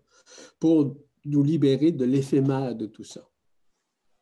[0.60, 3.30] pour nous libérer de l'éphémère de tout ça,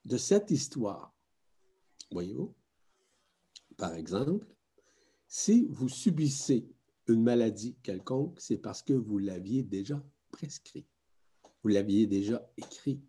[0.05, 1.13] de cette histoire.
[2.11, 2.53] Voyez-vous?
[3.77, 4.55] Par exemple,
[5.27, 6.69] si vous subissez
[7.07, 10.01] une maladie quelconque, c'est parce que vous l'aviez déjà
[10.31, 10.85] prescrit.
[11.63, 13.01] Vous l'aviez déjà écrit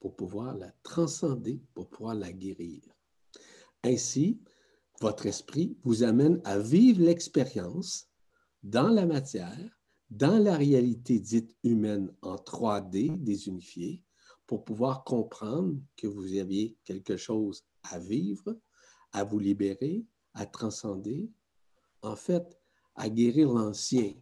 [0.00, 2.82] pour pouvoir la transcender, pour pouvoir la guérir.
[3.84, 4.40] Ainsi,
[5.00, 8.08] votre esprit vous amène à vivre l'expérience
[8.62, 9.80] dans la matière,
[10.10, 14.02] dans la réalité dite humaine en 3D désunifiée,
[14.46, 18.58] pour pouvoir comprendre que vous aviez quelque chose à vivre,
[19.12, 21.30] à vous libérer, à transcender,
[22.02, 22.58] en fait,
[22.94, 24.14] à guérir l'ancien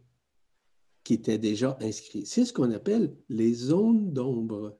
[1.03, 2.25] qui était déjà inscrit.
[2.25, 4.77] C'est ce qu'on appelle les zones d'ombre.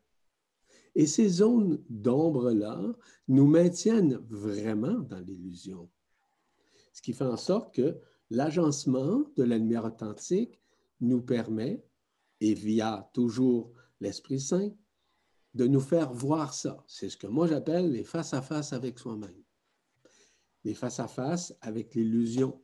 [0.98, 2.82] Et ces zones d'ombre-là
[3.28, 5.88] nous maintiennent vraiment dans l'illusion.
[6.92, 8.00] Ce qui fait en sorte que
[8.32, 10.60] l'agencement de la lumière authentique
[11.00, 11.86] nous permet,
[12.42, 14.72] et via toujours l'Esprit Saint,
[15.54, 16.84] de nous faire voir ça.
[16.88, 19.44] C'est ce que moi j'appelle les face-à-face avec soi-même.
[20.64, 22.60] Les face-à-face avec l'illusion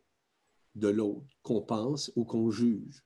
[0.73, 3.05] de l'autre qu'on pense ou qu'on juge.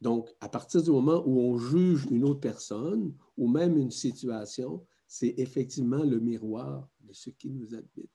[0.00, 4.86] Donc, à partir du moment où on juge une autre personne ou même une situation,
[5.06, 8.10] c'est effectivement le miroir de ce qui nous habite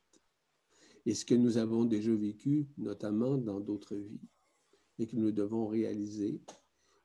[1.06, 4.30] et ce que nous avons déjà vécu, notamment dans d'autres vies,
[5.00, 6.40] et que nous devons réaliser,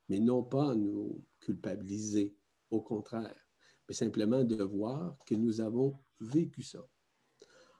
[0.08, 2.36] mais non pas nous culpabiliser,
[2.70, 3.40] au contraire,
[3.88, 6.86] mais simplement de voir que nous avons vécu ça.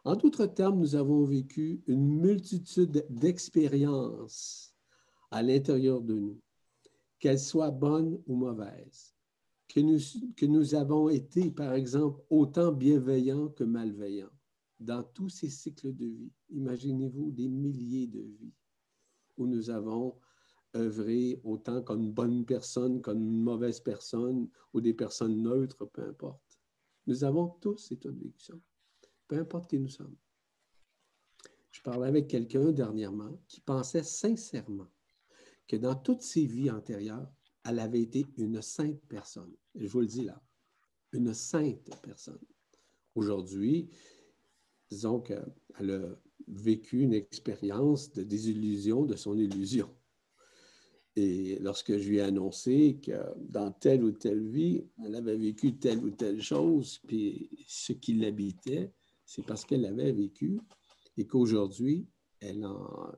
[0.04, 4.74] En d'autres termes, nous avons vécu une multitude d'expériences
[5.30, 6.40] à l'intérieur de nous
[7.18, 9.14] qu'elles soient bonnes ou mauvaises,
[9.68, 9.98] que nous,
[10.36, 14.30] que nous avons été, par exemple, autant bienveillants que malveillants
[14.78, 16.32] dans tous ces cycles de vie.
[16.50, 18.54] Imaginez-vous des milliers de vies
[19.36, 20.16] où nous avons
[20.74, 26.60] œuvré autant comme bonne personne, comme mauvaise personne, ou des personnes neutres, peu importe.
[27.06, 28.52] Nous avons tous et toutes vécu
[29.28, 30.16] peu importe qui nous sommes.
[31.70, 34.88] Je parlais avec quelqu'un dernièrement qui pensait sincèrement
[35.66, 37.30] que dans toutes ses vies antérieures,
[37.64, 39.52] elle avait été une sainte personne.
[39.74, 40.40] je vous le dis là,
[41.12, 42.40] une sainte personne.
[43.14, 43.88] aujourd'hui,
[44.90, 49.90] disons qu'elle a vécu une expérience de désillusion de son illusion.
[51.16, 55.78] Et lorsque je lui ai annoncé que dans telle ou telle vie, elle avait vécu
[55.78, 58.92] telle ou telle chose, puis ce qui l'habitait,
[59.24, 60.60] c'est parce qu'elle l'avait vécu
[61.16, 62.06] et qu'aujourd'hui,
[62.40, 62.66] elle,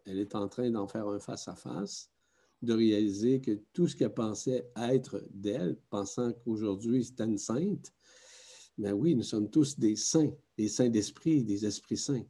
[0.07, 2.13] elle, est en train d'en faire un face-à-face,
[2.63, 7.93] de réaliser que tout ce qu'elle pensait être d'elle, pensant qu'aujourd'hui c'était une sainte,
[8.79, 12.25] mais oui, nous sommes tous des saints, des saints d'esprit, des esprits saints.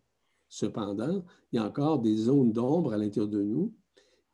[0.49, 3.75] Cependant, il y a encore des zones d'ombre à l'intérieur de nous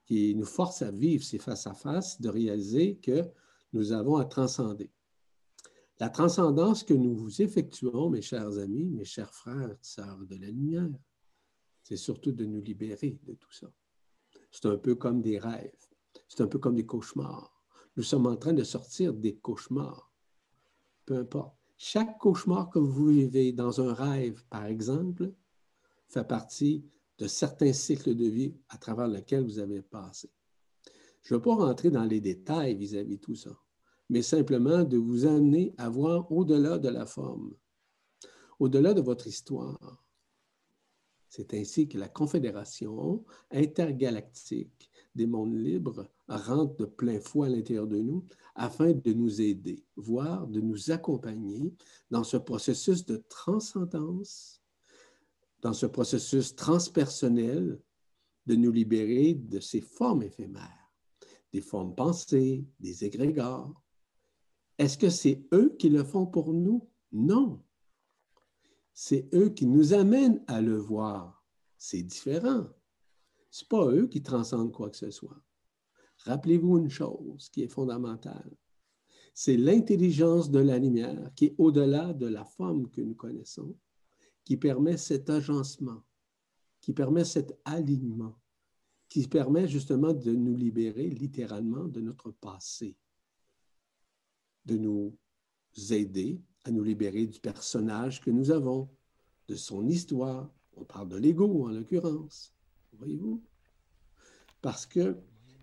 [0.04, 3.22] qui nous forcent à vivre ces face-à-face, de réaliser que
[3.72, 4.92] nous avons à transcender.
[5.98, 10.90] La transcendance que nous effectuons, mes chers amis, mes chers frères, sœurs de la lumière,
[11.82, 13.72] c'est surtout de nous libérer de tout ça.
[14.54, 15.88] C'est un peu comme des rêves,
[16.28, 17.60] c'est un peu comme des cauchemars.
[17.96, 20.12] Nous sommes en train de sortir des cauchemars.
[21.04, 21.56] Peu importe.
[21.76, 25.32] Chaque cauchemar que vous vivez dans un rêve, par exemple,
[26.06, 26.84] fait partie
[27.18, 30.30] de certains cycles de vie à travers lesquels vous avez passé.
[31.22, 33.58] Je ne vais pas rentrer dans les détails vis-à-vis de tout ça,
[34.08, 37.56] mais simplement de vous amener à voir au-delà de la forme,
[38.60, 40.03] au-delà de votre histoire.
[41.36, 47.88] C'est ainsi que la Confédération intergalactique des mondes libres rentre de plein fouet à l'intérieur
[47.88, 51.74] de nous afin de nous aider, voire de nous accompagner
[52.08, 54.62] dans ce processus de transcendance
[55.60, 57.80] dans ce processus transpersonnel
[58.46, 60.92] de nous libérer de ces formes éphémères,
[61.52, 63.82] des formes pensées, des égrégores.
[64.78, 66.88] Est-ce que c'est eux qui le font pour nous?
[67.10, 67.60] Non.
[68.94, 71.44] C'est eux qui nous amènent à le voir.
[71.76, 72.68] C'est différent.
[73.50, 75.42] Ce n'est pas eux qui transcendent quoi que ce soit.
[76.18, 78.56] Rappelez-vous une chose qui est fondamentale.
[79.34, 83.76] C'est l'intelligence de la lumière qui est au-delà de la forme que nous connaissons
[84.44, 86.04] qui permet cet agencement,
[86.80, 88.38] qui permet cet alignement,
[89.08, 92.96] qui permet justement de nous libérer littéralement de notre passé,
[94.66, 95.16] de nous
[95.90, 98.88] aider à nous libérer du personnage que nous avons,
[99.48, 100.50] de son histoire.
[100.76, 102.52] On parle de l'ego en l'occurrence,
[102.94, 103.42] voyez-vous?
[104.60, 105.16] Parce que,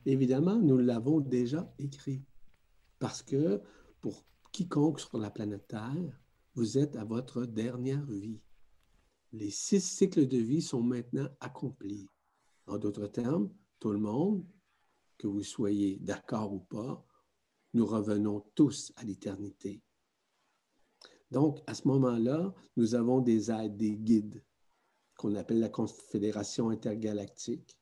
[0.06, 2.24] évidemment, nous l'avons déjà écrit.
[3.00, 3.62] Parce que
[4.00, 6.22] pour quiconque sur la planète Terre,
[6.54, 8.40] vous êtes à votre dernière vie
[9.34, 12.10] les six cycles de vie sont maintenant accomplis.
[12.68, 14.46] En d'autres termes, tout le monde,
[15.18, 17.06] que vous soyez d'accord ou pas,
[17.74, 19.82] nous revenons tous à l'éternité.
[21.32, 24.44] Donc, à ce moment-là, nous avons des aides, des guides,
[25.17, 27.78] qu'on appelle la Confédération intergalactique,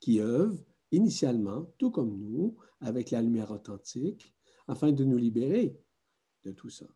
[0.00, 0.62] qui œuvrent
[0.92, 4.34] initialement, tout comme nous, avec la lumière authentique,
[4.68, 5.76] afin de nous libérer
[6.44, 6.86] de tout ça.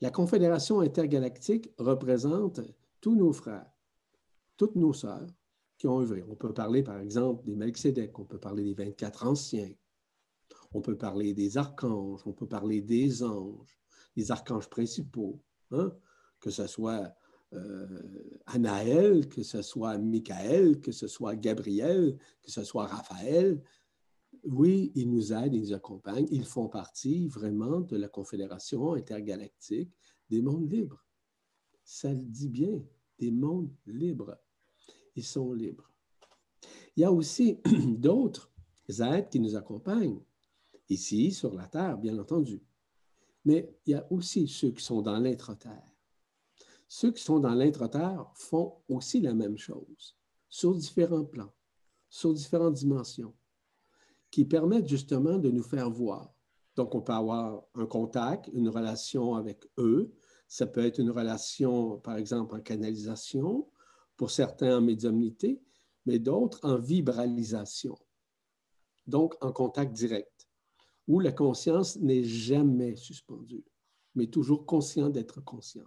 [0.00, 2.60] La Confédération intergalactique représente
[3.00, 3.70] tous nos frères,
[4.56, 5.26] toutes nos sœurs
[5.78, 6.22] qui ont œuvré.
[6.22, 9.72] On peut parler, par exemple, des Melchizedek, on peut parler des 24 anciens,
[10.72, 13.80] on peut parler des archanges, on peut parler des anges,
[14.16, 15.92] des archanges principaux, hein,
[16.40, 17.14] que ce soit
[17.52, 23.62] euh, Anaël, que ce soit Michael, que ce soit Gabriel, que ce soit Raphaël,
[24.44, 26.26] oui, ils nous aident, ils nous accompagnent.
[26.30, 29.90] Ils font partie vraiment de la Confédération intergalactique
[30.28, 31.04] des mondes libres.
[31.84, 32.82] Ça le dit bien,
[33.18, 34.36] des mondes libres.
[35.16, 35.90] Ils sont libres.
[36.96, 37.58] Il y a aussi
[37.98, 38.50] d'autres
[39.00, 40.20] êtres qui nous accompagnent,
[40.88, 42.62] ici, sur la Terre, bien entendu.
[43.44, 45.94] Mais il y a aussi ceux qui sont dans l'intra-terre.
[46.88, 50.16] Ceux qui sont dans l'intra-terre font aussi la même chose,
[50.48, 51.52] sur différents plans,
[52.08, 53.34] sur différentes dimensions
[54.30, 56.34] qui permettent justement de nous faire voir.
[56.74, 60.12] Donc, on peut avoir un contact, une relation avec eux.
[60.48, 63.68] Ça peut être une relation, par exemple, en canalisation,
[64.16, 65.62] pour certains en médiumnité,
[66.06, 67.96] mais d'autres en vibralisation,
[69.06, 70.33] donc en contact direct,
[71.06, 73.64] où la conscience n'est jamais suspendue,
[74.14, 75.86] mais toujours conscient d'être conscient.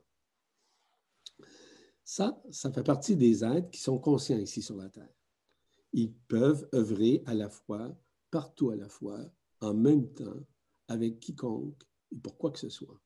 [2.03, 5.13] Ça, ça fait partie des êtres qui sont conscients ici sur la Terre.
[5.93, 7.97] Ils peuvent œuvrer à la fois
[8.31, 9.19] partout à la fois,
[9.61, 10.45] en même temps,
[10.87, 12.99] avec quiconque et pour quoi que ce soit.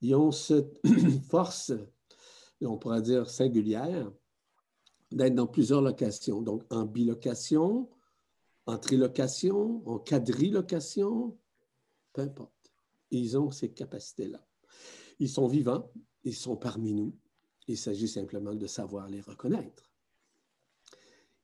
[0.00, 0.80] Ils ont cette
[1.30, 1.72] force,
[2.60, 4.10] on pourrait dire singulière,
[5.10, 6.42] d'être dans plusieurs locations.
[6.42, 7.88] Donc, en bilocation,
[8.66, 11.36] en trilocation, en quadrilocation,
[12.12, 12.72] peu importe.
[13.10, 14.44] Ils ont ces capacités-là.
[15.18, 15.90] Ils sont vivants,
[16.24, 17.14] ils sont parmi nous.
[17.68, 19.90] Il s'agit simplement de savoir les reconnaître.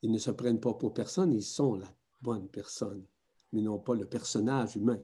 [0.02, 3.04] Ils ne se prennent pas pour personne, ils sont là bonne personne,
[3.52, 5.00] mais non pas le personnage humain.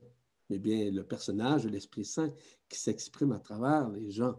[0.51, 2.33] mais bien le personnage de l'Esprit Saint
[2.69, 4.37] qui s'exprime à travers les gens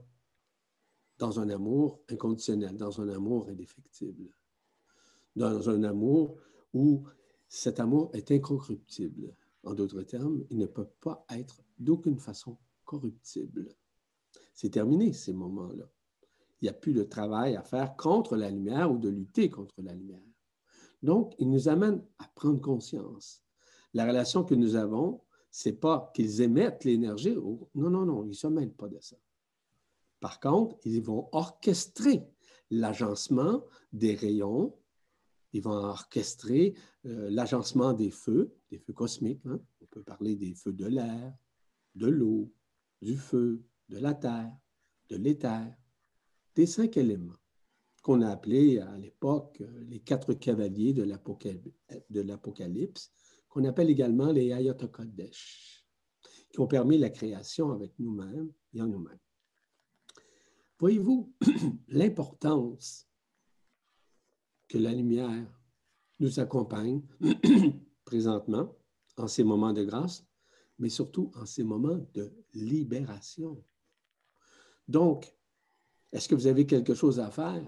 [1.17, 4.29] dans un amour inconditionnel, dans un amour indéfectible,
[5.35, 6.37] dans un amour
[6.73, 7.07] où
[7.55, 9.33] cet amour est incorruptible.
[9.63, 13.69] En d'autres termes, il ne peut pas être d'aucune façon corruptible.
[14.53, 15.89] C'est terminé ces moments-là.
[16.59, 19.81] Il n'y a plus de travail à faire contre la lumière ou de lutter contre
[19.81, 20.19] la lumière.
[21.01, 23.41] Donc, il nous amène à prendre conscience.
[23.93, 27.35] La relation que nous avons, c'est pas qu'ils émettent l'énergie.
[27.35, 29.15] Non, non, non, ils ne se mêlent pas de ça.
[30.19, 32.27] Par contre, ils vont orchestrer
[32.69, 33.63] l'agencement
[33.93, 34.75] des rayons,
[35.55, 36.73] ils vont orchestrer
[37.05, 39.45] euh, l'agencement des feux, des feux cosmiques.
[39.45, 39.61] Hein.
[39.79, 41.33] On peut parler des feux de l'air,
[41.95, 42.51] de l'eau,
[43.01, 44.51] du feu, de la terre,
[45.09, 45.73] de l'éther,
[46.55, 47.37] des cinq éléments
[48.01, 51.03] qu'on a appelés à l'époque euh, les quatre cavaliers de
[52.21, 53.13] l'Apocalypse,
[53.47, 55.85] qu'on appelle également les Ayatokodesh,
[56.51, 59.19] qui ont permis la création avec nous-mêmes et en nous-mêmes.
[60.79, 61.33] Voyez-vous
[61.87, 63.07] l'importance
[64.75, 65.47] que la lumière
[66.19, 67.01] nous accompagne
[68.03, 68.75] présentement
[69.15, 70.27] en ces moments de grâce,
[70.79, 73.63] mais surtout en ces moments de libération.
[74.85, 75.33] Donc,
[76.11, 77.63] est-ce que vous avez quelque chose à faire?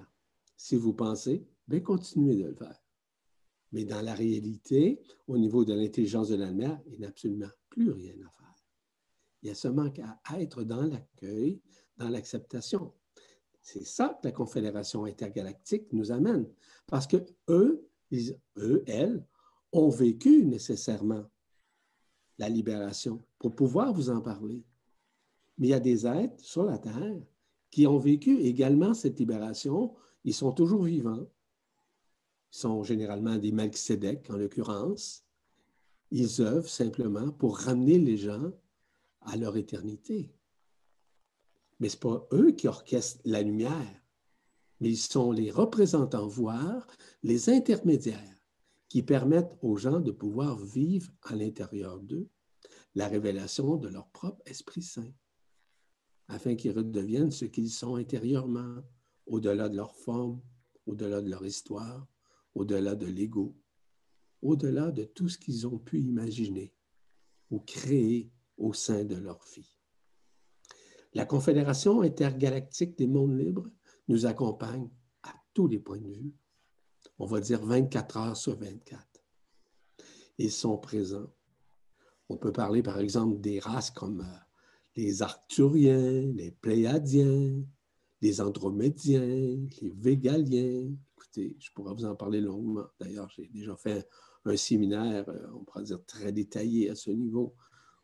[0.57, 2.77] Si vous pensez, bien continuez de le faire.
[3.71, 7.51] Mais dans la réalité, au niveau de l'intelligence de la lumière, il n'y a absolument
[7.69, 8.55] plus rien à faire.
[9.43, 11.61] Il y a seulement qu'à être dans l'accueil,
[11.95, 12.91] dans l'acceptation.
[13.67, 16.47] C'est ça que la Confédération intergalactique nous amène.
[16.85, 17.17] Parce que
[17.49, 17.85] eux,
[18.57, 19.21] eux, elles,
[19.73, 21.25] ont vécu nécessairement
[22.37, 24.63] la libération pour pouvoir vous en parler.
[25.57, 27.19] Mais il y a des êtres sur la Terre
[27.69, 29.93] qui ont vécu également cette libération.
[30.23, 31.27] Ils sont toujours vivants.
[32.53, 35.25] Ils sont généralement des Melchizedek, en l'occurrence.
[36.09, 38.49] Ils œuvrent simplement pour ramener les gens
[39.23, 40.31] à leur éternité.
[41.79, 44.03] Mais ce n'est pas eux qui orchestrent la lumière,
[44.79, 46.87] mais ils sont les représentants, voire
[47.23, 48.37] les intermédiaires
[48.89, 52.29] qui permettent aux gens de pouvoir vivre à l'intérieur d'eux
[52.95, 55.13] la révélation de leur propre Esprit Saint,
[56.27, 58.81] afin qu'ils redeviennent ce qu'ils sont intérieurement,
[59.25, 60.41] au-delà de leur forme,
[60.85, 62.07] au-delà de leur histoire,
[62.55, 63.55] au-delà de l'ego,
[64.41, 66.73] au-delà de tout ce qu'ils ont pu imaginer
[67.49, 69.76] ou créer au sein de leur vie.
[71.17, 73.67] La Confédération intergalactique des mondes libres
[74.07, 74.87] nous accompagne
[75.23, 76.35] à tous les points de vue.
[77.17, 79.03] On va dire 24 heures sur 24.
[80.37, 81.33] Ils sont présents.
[82.29, 84.37] On peut parler, par exemple, des races comme euh,
[84.95, 87.63] les Arcturiens, les Pléiadiens,
[88.21, 90.91] les Andromédiens, les Végaliens.
[91.15, 92.85] Écoutez, je pourrais vous en parler longuement.
[92.99, 94.07] D'ailleurs, j'ai déjà fait
[94.45, 97.55] un séminaire, euh, on pourrait dire très détaillé à ce niveau,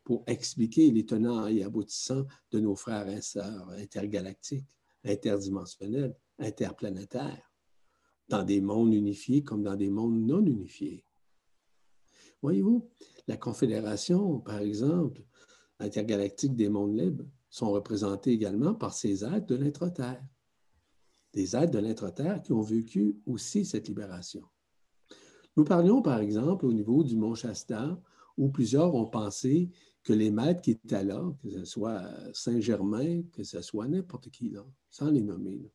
[0.03, 7.53] pour expliquer les tenants et aboutissants de nos frères et sœurs intergalactiques, interdimensionnels, interplanétaires,
[8.27, 11.05] dans des mondes unifiés comme dans des mondes non unifiés.
[12.41, 12.89] Voyez-vous,
[13.27, 15.23] la Confédération, par exemple,
[15.79, 20.23] intergalactique des mondes libres, sont représentés également par ces êtres de l'intra-terre.
[21.33, 24.43] Des êtres de l'intra-terre qui ont vécu aussi cette libération.
[25.55, 27.99] Nous parlions, par exemple, au niveau du mont Shasta,
[28.37, 29.69] où plusieurs ont pensé
[30.03, 34.49] que les maîtres qui étaient là, que ce soit Saint-Germain, que ce soit n'importe qui,
[34.49, 35.71] là, sans les nommer,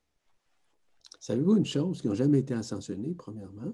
[1.19, 3.73] savez-vous une chose, qui n'ont jamais été ascensionnés, premièrement,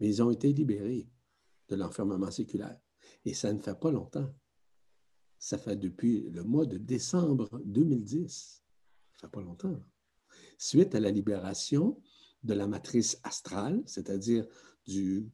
[0.00, 1.08] mais ils ont été libérés
[1.68, 2.78] de l'enfermement séculaire.
[3.24, 4.28] Et ça ne fait pas longtemps.
[5.38, 8.62] Ça fait depuis le mois de décembre 2010.
[9.12, 9.80] Ça fait pas longtemps.
[10.58, 12.00] Suite à la libération
[12.42, 14.46] de la matrice astrale, c'est-à-dire
[14.86, 15.30] du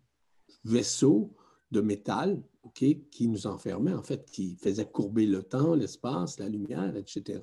[0.65, 1.35] vaisseau
[1.71, 6.97] de métal qui nous enfermait, en fait, qui faisait courber le temps, l'espace, la lumière,
[6.97, 7.41] etc.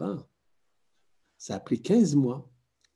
[1.37, 2.50] Ça a pris 15 mois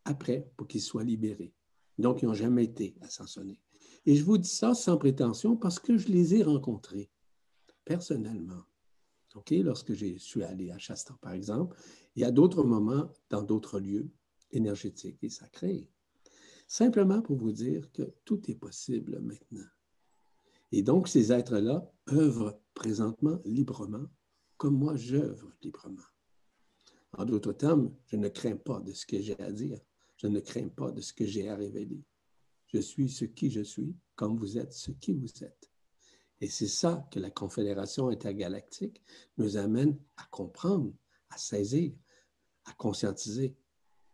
[0.06, 1.54] après pour qu'ils soient libérés.
[1.98, 3.62] Donc, ils n'ont jamais été ascensionnés.
[4.06, 7.10] Et je vous dis ça sans prétention parce que je les ai rencontrés
[7.86, 8.64] personnellement.
[9.36, 9.52] OK?
[9.52, 11.78] Lorsque je suis allé à Shasta, par exemple,
[12.16, 14.10] y a d'autres moments dans d'autres lieux
[14.52, 15.90] énergétiques et sacrés.
[16.68, 19.68] Simplement pour vous dire que tout est possible maintenant.
[20.76, 24.08] Et donc, ces êtres-là œuvrent présentement librement,
[24.58, 26.02] comme moi j'œuvre librement.
[27.12, 29.80] En d'autres termes, je ne crains pas de ce que j'ai à dire.
[30.18, 32.04] Je ne crains pas de ce que j'ai à révéler.
[32.66, 35.70] Je suis ce qui je suis, comme vous êtes ce qui vous êtes.
[36.42, 39.00] Et c'est ça que la Confédération intergalactique
[39.38, 40.92] nous amène à comprendre,
[41.30, 41.94] à saisir,
[42.66, 43.56] à conscientiser,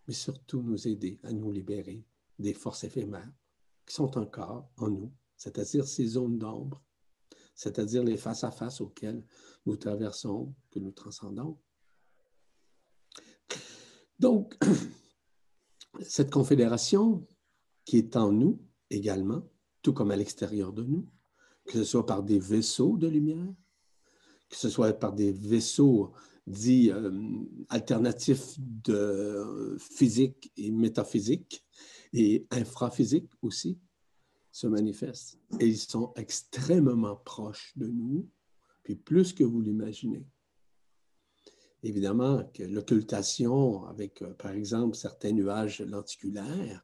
[0.09, 2.03] mais surtout nous aider à nous libérer
[2.37, 3.31] des forces éphémères
[3.85, 6.83] qui sont encore en nous c'est-à-dire ces zones d'ombre,
[7.55, 9.23] c'est-à-dire les face-à-face auxquels
[9.65, 11.57] nous traversons, que nous transcendons.
[14.19, 14.57] Donc,
[16.01, 17.25] cette confédération
[17.85, 19.41] qui est en nous également,
[19.81, 21.09] tout comme à l'extérieur de nous,
[21.65, 23.53] que ce soit par des vaisseaux de lumière,
[24.49, 26.11] que ce soit par des vaisseaux
[26.47, 27.11] dits euh,
[27.69, 31.65] alternatifs de physique et métaphysique
[32.11, 33.79] et infraphysique aussi,
[34.51, 35.37] se manifestent.
[35.59, 38.29] Et ils sont extrêmement proches de nous,
[38.83, 40.25] puis plus que vous l'imaginez.
[41.81, 46.83] Évidemment que l'occultation avec, euh, par exemple, certains nuages lenticulaires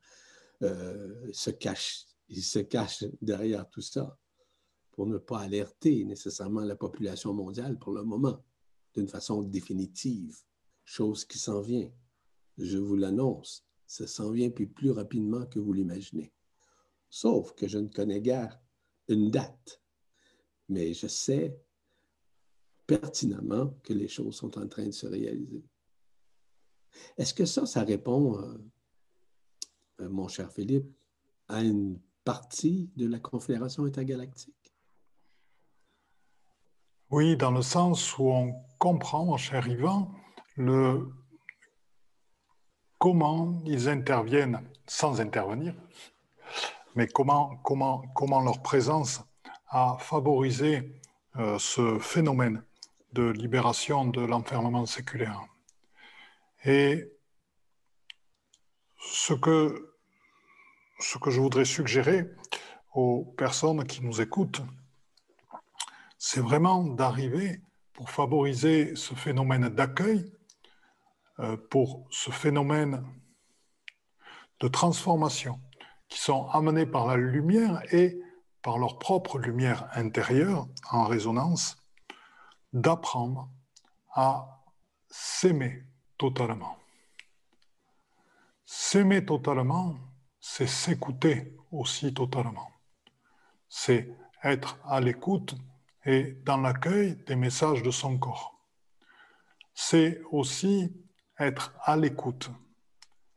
[0.61, 2.05] euh, se cache,
[3.21, 4.17] derrière tout ça
[4.91, 8.43] pour ne pas alerter nécessairement la population mondiale pour le moment,
[8.93, 10.37] d'une façon définitive,
[10.85, 11.91] chose qui s'en vient.
[12.57, 16.31] Je vous l'annonce, ça s'en vient plus rapidement que vous l'imaginez.
[17.15, 18.59] Sauf que je ne connais guère
[19.07, 19.81] une date,
[20.67, 21.57] mais je sais
[22.85, 25.63] pertinemment que les choses sont en train de se réaliser.
[27.15, 28.57] Est-ce que ça, ça répond, euh,
[30.01, 30.91] euh, mon cher Philippe,
[31.47, 34.75] à une partie de la Confédération intergalactique?
[37.11, 40.11] Oui, dans le sens où on comprend, mon cher Yvan,
[40.57, 41.07] le...
[42.97, 45.73] comment ils interviennent sans intervenir,
[46.95, 47.61] mais comment,
[48.43, 49.21] leur présence
[49.67, 50.99] a favorisé
[51.35, 52.63] euh, ce phénomène
[53.11, 55.41] de libération de l'enfermement séculaire?
[56.63, 57.11] Et
[58.97, 59.93] ce que,
[60.99, 62.31] ce que je voudrais suggérer
[62.93, 64.61] aux personnes qui nous écoutent,
[66.17, 67.61] c'est vraiment d'arriver
[67.93, 70.31] pour favoriser ce phénomène d'accueil,
[71.39, 73.05] euh, pour ce phénomène
[74.61, 75.59] de transformation
[76.07, 78.19] qui sont amenés par la lumière et
[78.61, 81.77] par leur propre lumière intérieure en résonance,
[82.73, 83.49] d'apprendre
[84.13, 84.63] à
[85.09, 85.83] s'aimer
[86.17, 86.77] totalement.
[88.65, 89.95] S'aimer totalement,
[90.39, 92.69] c'est s'écouter aussi totalement.
[93.69, 94.09] C'est
[94.43, 95.55] être à l'écoute
[96.05, 98.59] et dans l'accueil des messages de son corps.
[99.73, 100.91] C'est aussi
[101.39, 102.49] être à l'écoute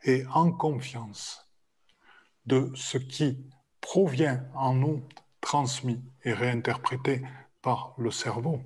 [0.05, 1.48] et en confiance
[2.49, 3.47] de ce qui
[3.81, 5.07] provient en nous,
[5.41, 7.23] transmis et réinterprété
[7.63, 8.61] par le cerveau.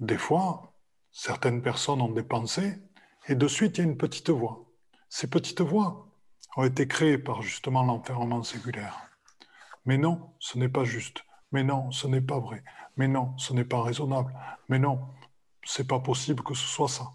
[0.00, 0.74] Des fois,
[1.12, 2.78] certaines personnes ont des pensées
[3.28, 4.64] et de suite il y a une petite voix.
[5.08, 6.08] Ces petites voix
[6.56, 9.10] ont été créées par justement l'enfermement séculaire.
[9.86, 11.24] Mais non, ce n'est pas juste.
[11.52, 12.62] Mais non, ce n'est pas vrai.
[12.96, 14.34] Mais non, ce n'est pas raisonnable.
[14.68, 15.00] Mais non,
[15.64, 17.10] c'est pas possible que ce soit ça.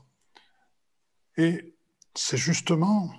[1.37, 1.75] Et
[2.13, 3.11] c'est justement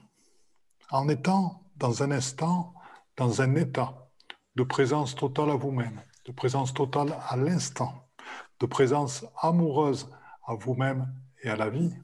[0.90, 2.74] en étant dans un instant,
[3.16, 4.08] dans un état
[4.56, 8.08] de présence totale à vous-même, de présence totale à l'instant,
[8.60, 10.10] de présence amoureuse
[10.46, 11.12] à vous-même
[11.42, 11.94] et à la vie,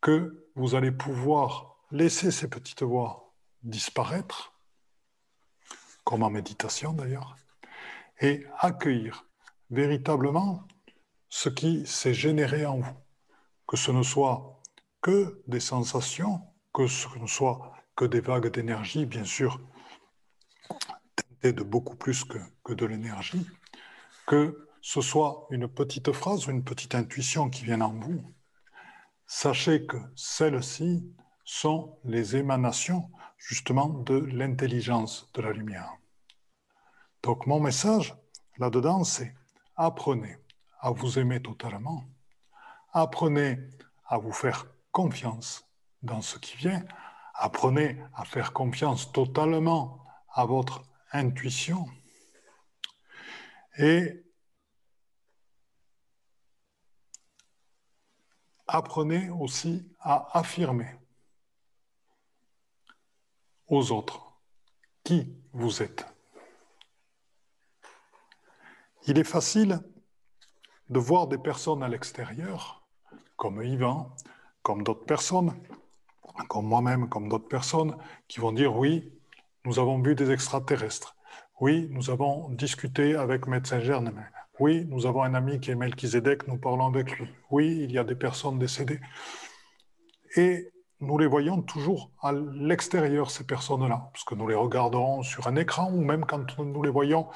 [0.00, 3.32] que vous allez pouvoir laisser ces petites voix
[3.62, 4.52] disparaître,
[6.04, 7.36] comme en méditation d'ailleurs,
[8.20, 9.24] et accueillir
[9.70, 10.66] véritablement
[11.28, 12.96] ce qui s'est généré en vous,
[13.66, 14.60] que ce ne soit
[15.02, 19.60] que des sensations, que ce ne soit que des vagues d'énergie, bien sûr,
[21.16, 23.46] teintées de beaucoup plus que, que de l'énergie,
[24.26, 28.22] que ce soit une petite phrase ou une petite intuition qui vienne en vous,
[29.26, 31.12] sachez que celles-ci
[31.44, 35.92] sont les émanations justement de l'intelligence de la lumière.
[37.22, 38.14] Donc mon message
[38.58, 39.34] là-dedans, c'est
[39.76, 40.36] apprenez
[40.80, 42.04] à vous aimer totalement,
[42.92, 43.58] apprenez
[44.06, 45.67] à vous faire confiance
[46.02, 46.84] dans ce qui vient,
[47.34, 50.82] apprenez à faire confiance totalement à votre
[51.12, 51.86] intuition
[53.78, 54.24] et
[58.66, 60.94] apprenez aussi à affirmer
[63.66, 64.32] aux autres
[65.04, 66.06] qui vous êtes.
[69.06, 69.80] Il est facile
[70.90, 72.86] de voir des personnes à l'extérieur,
[73.36, 74.14] comme Yvan,
[74.62, 75.54] comme d'autres personnes,
[76.48, 77.96] comme moi-même, comme d'autres personnes,
[78.28, 79.12] qui vont dire oui,
[79.64, 81.16] nous avons vu des extraterrestres.
[81.60, 84.12] Oui, nous avons discuté avec médecin Germain.
[84.60, 87.28] Oui, nous avons un ami qui est Melchizedek, nous parlons avec lui.
[87.50, 89.00] Oui, il y a des personnes décédées.
[90.36, 95.46] Et nous les voyons toujours à l'extérieur, ces personnes-là, parce que nous les regarderons sur
[95.46, 97.28] un écran ou même quand nous les voyons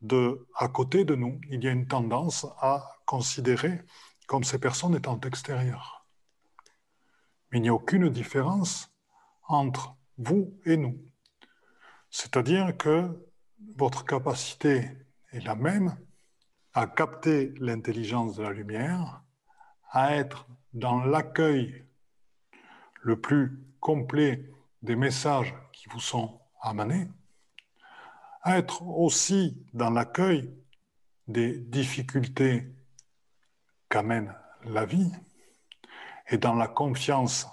[0.00, 3.82] de, à côté de nous, il y a une tendance à considérer
[4.26, 6.03] comme ces personnes étant extérieures.
[7.54, 8.92] Il n'y a aucune différence
[9.46, 11.00] entre vous et nous.
[12.10, 13.28] C'est-à-dire que
[13.76, 14.90] votre capacité
[15.30, 15.96] est la même
[16.72, 19.22] à capter l'intelligence de la lumière,
[19.92, 21.84] à être dans l'accueil
[23.02, 24.50] le plus complet
[24.82, 27.06] des messages qui vous sont amenés,
[28.42, 30.52] à être aussi dans l'accueil
[31.28, 32.66] des difficultés
[33.88, 34.34] qu'amène
[34.64, 35.12] la vie
[36.28, 37.46] et dans la confiance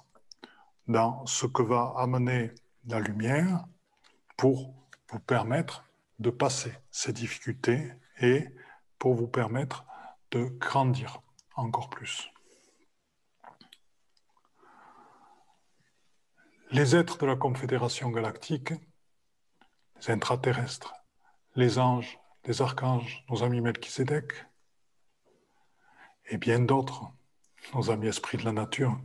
[0.87, 2.51] dans ce que va amener
[2.85, 3.65] la lumière
[4.37, 4.73] pour
[5.09, 5.83] vous permettre
[6.19, 8.47] de passer ces difficultés et
[8.97, 9.85] pour vous permettre
[10.31, 11.21] de grandir
[11.55, 12.29] encore plus.
[16.71, 18.73] Les êtres de la Confédération galactique,
[19.97, 20.93] les intraterrestres,
[21.55, 24.31] les anges, les archanges, nos amis Melchizedek,
[26.27, 27.11] et bien d'autres,
[27.73, 28.99] nos amis esprits de la nature,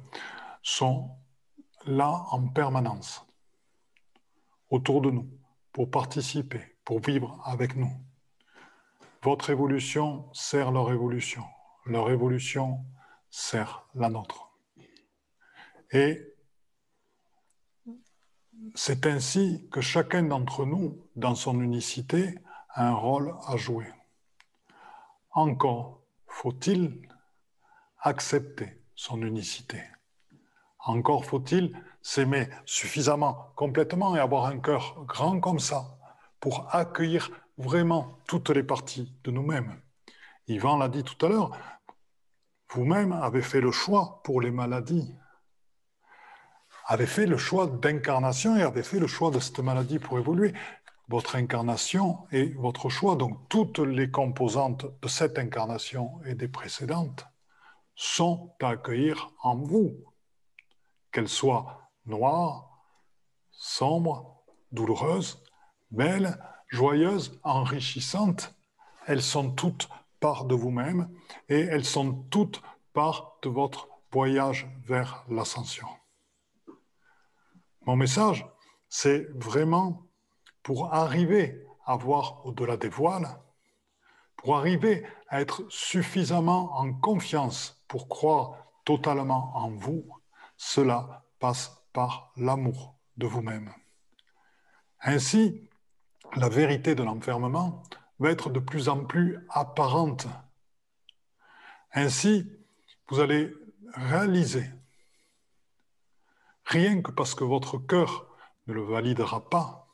[0.63, 1.11] sont
[1.87, 3.25] là en permanence,
[4.71, 5.31] autour de nous,
[5.73, 7.93] pour participer, pour vivre avec nous.
[9.23, 11.45] Votre évolution sert leur évolution,
[11.85, 12.85] leur évolution
[13.31, 14.51] sert la nôtre.
[15.93, 16.35] Et
[18.75, 22.35] c'est ainsi que chacun d'entre nous, dans son unicité,
[22.71, 23.87] a un rôle à jouer.
[25.31, 27.07] Encore faut-il
[28.07, 29.83] accepter son unicité.
[30.79, 35.99] Encore faut-il s'aimer suffisamment, complètement et avoir un cœur grand comme ça
[36.39, 39.81] pour accueillir vraiment toutes les parties de nous-mêmes.
[40.47, 41.51] Yvan l'a dit tout à l'heure,
[42.71, 45.13] vous-même avez fait le choix pour les maladies,
[46.87, 50.55] avez fait le choix d'incarnation et avez fait le choix de cette maladie pour évoluer.
[51.09, 57.27] Votre incarnation et votre choix, donc toutes les composantes de cette incarnation et des précédentes,
[57.97, 60.05] sont à accueillir en vous,
[61.11, 62.71] qu'elles soient noires,
[63.51, 65.43] sombres, douloureuses,
[65.91, 66.39] belles,
[66.69, 68.55] joyeuses, enrichissantes,
[69.07, 69.89] elles sont toutes
[70.21, 71.11] part de vous-même
[71.49, 72.61] et elles sont toutes
[72.93, 75.89] part de votre voyage vers l'ascension.
[77.83, 78.47] Mon message,
[78.89, 80.07] c'est vraiment
[80.63, 83.41] pour arriver à voir au-delà des voiles,
[84.37, 90.07] pour arriver à être suffisamment en confiance pour croire totalement en vous,
[90.57, 93.73] cela passe par l'amour de vous-même.
[95.01, 95.69] Ainsi,
[96.35, 97.83] la vérité de l'enfermement
[98.19, 100.27] va être de plus en plus apparente.
[101.93, 102.51] Ainsi,
[103.09, 103.53] vous allez
[103.95, 104.67] réaliser,
[106.65, 108.27] rien que parce que votre cœur
[108.67, 109.89] ne le validera pas,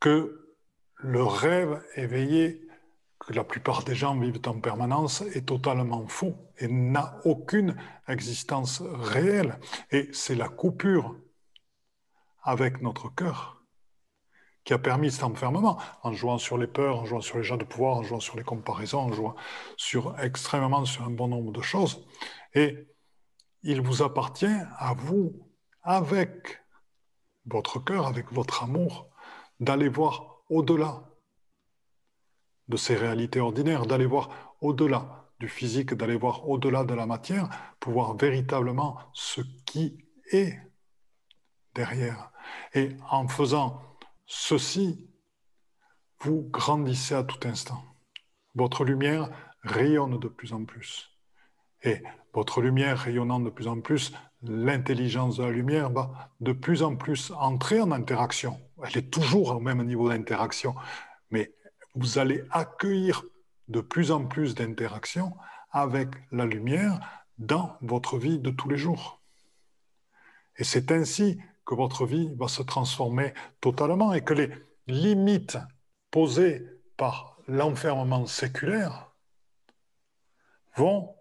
[0.00, 0.54] que
[0.96, 2.65] le rêve éveillé
[3.18, 7.76] que la plupart des gens vivent en permanence est totalement faux et n'a aucune
[8.08, 9.58] existence réelle.
[9.90, 11.16] Et c'est la coupure
[12.42, 13.56] avec notre cœur
[14.64, 17.56] qui a permis cet enfermement, en jouant sur les peurs, en jouant sur les gens
[17.56, 19.36] de pouvoir, en jouant sur les comparaisons, en jouant
[19.76, 22.04] sur extrêmement sur un bon nombre de choses.
[22.52, 22.88] Et
[23.62, 25.48] il vous appartient à vous,
[25.82, 26.60] avec
[27.46, 29.08] votre cœur, avec votre amour,
[29.60, 31.04] d'aller voir au-delà
[32.68, 37.48] de ces réalités ordinaires, d'aller voir au-delà du physique, d'aller voir au-delà de la matière,
[37.78, 40.58] pour voir véritablement ce qui est
[41.74, 42.32] derrière.
[42.74, 43.82] Et en faisant
[44.26, 45.08] ceci,
[46.20, 47.84] vous grandissez à tout instant.
[48.54, 49.28] Votre lumière
[49.62, 51.10] rayonne de plus en plus.
[51.82, 52.02] Et
[52.32, 54.12] votre lumière rayonnant de plus en plus,
[54.42, 58.58] l'intelligence de la lumière va de plus en plus entrer en interaction.
[58.82, 60.74] Elle est toujours au même niveau d'interaction,
[61.30, 61.54] mais
[61.96, 63.24] vous allez accueillir
[63.68, 65.34] de plus en plus d'interactions
[65.70, 67.00] avec la lumière
[67.38, 69.20] dans votre vie de tous les jours.
[70.56, 74.50] Et c'est ainsi que votre vie va se transformer totalement et que les
[74.86, 75.58] limites
[76.10, 76.64] posées
[76.96, 79.10] par l'enfermement séculaire
[80.76, 81.14] vont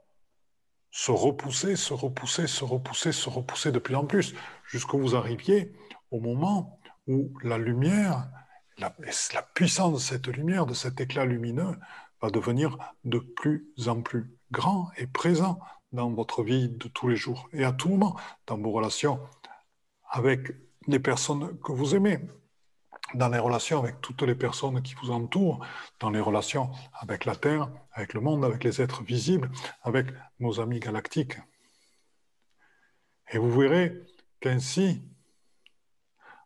[0.91, 4.33] se repousser, se repousser, se repousser, se repousser de plus en plus,
[4.65, 5.73] jusqu'à vous arriviez
[6.11, 8.29] au moment où la lumière
[8.77, 8.89] la,
[9.53, 11.77] puissance de cette lumière, de cet éclat lumineux,
[12.21, 15.59] va devenir de plus en plus grand et présent
[15.91, 18.17] dans votre vie de tous les jours et à tout moment,
[18.47, 19.19] dans vos relations
[20.09, 20.51] avec
[20.87, 22.19] les personnes que vous aimez,
[23.13, 25.65] dans les relations avec toutes les personnes qui vous entourent,
[25.99, 29.51] dans les relations avec la Terre, avec le monde, avec les êtres visibles,
[29.83, 30.07] avec
[30.39, 31.37] nos amis galactiques.
[33.31, 34.03] Et vous verrez
[34.39, 35.01] qu'ainsi,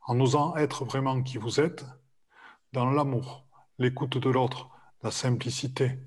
[0.06, 1.86] en osant être vraiment qui vous êtes,
[2.72, 3.46] dans l'amour,
[3.78, 4.70] l'écoute de l'autre,
[5.02, 6.00] la simplicité,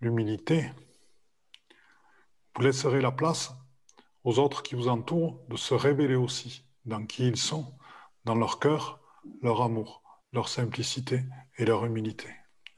[0.00, 0.70] l'humilité,
[2.54, 3.54] vous laisserez la place
[4.24, 7.74] aux autres qui vous entourent de se révéler aussi dans qui ils sont,
[8.24, 9.00] dans leur cœur,
[9.42, 10.02] leur amour,
[10.32, 11.22] leur simplicité
[11.56, 12.28] et leur humilité.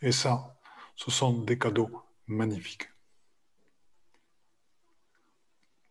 [0.00, 0.56] Et ça,
[0.94, 1.90] ce sont des cadeaux
[2.26, 2.88] magnifiques.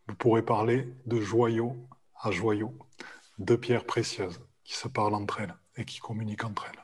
[0.08, 1.76] Vous pourrez parler de joyaux
[2.20, 2.76] à joyaux,
[3.38, 6.81] de pierres précieuses qui se parlent entre elles et qui communiquent entre elles.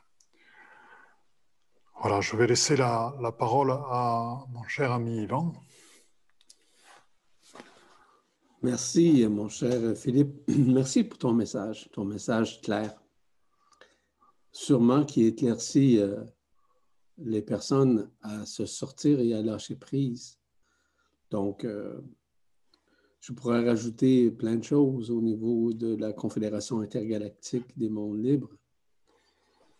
[2.01, 5.53] Voilà, je vais laisser la, parole à mon cher ami Yvan.
[8.63, 10.49] Merci, mon cher Philippe.
[10.49, 13.03] Merci pour ton message, ton message clair.
[14.53, 16.23] Sûrement qui éclaircit euh,
[17.17, 20.39] les personnes à se sortir et à lâcher prise.
[21.33, 22.01] Donc, euh,
[23.19, 28.55] je pourrais rajouter plein de choses au niveau de la Confédération intergalactique des mondes libres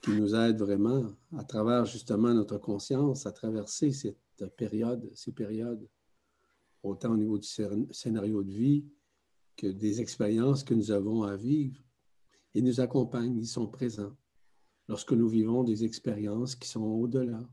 [0.01, 5.89] qui nous aide vraiment à travers justement notre conscience à traverser cette période, ces périodes,
[6.83, 7.49] autant au niveau du
[7.91, 8.85] scénario de vie
[9.57, 11.83] que des expériences que nous avons à vivre.
[12.55, 14.17] Ils nous accompagnent, ils sont présents
[14.89, 17.47] lorsque nous vivons des expériences qui sont au-delà,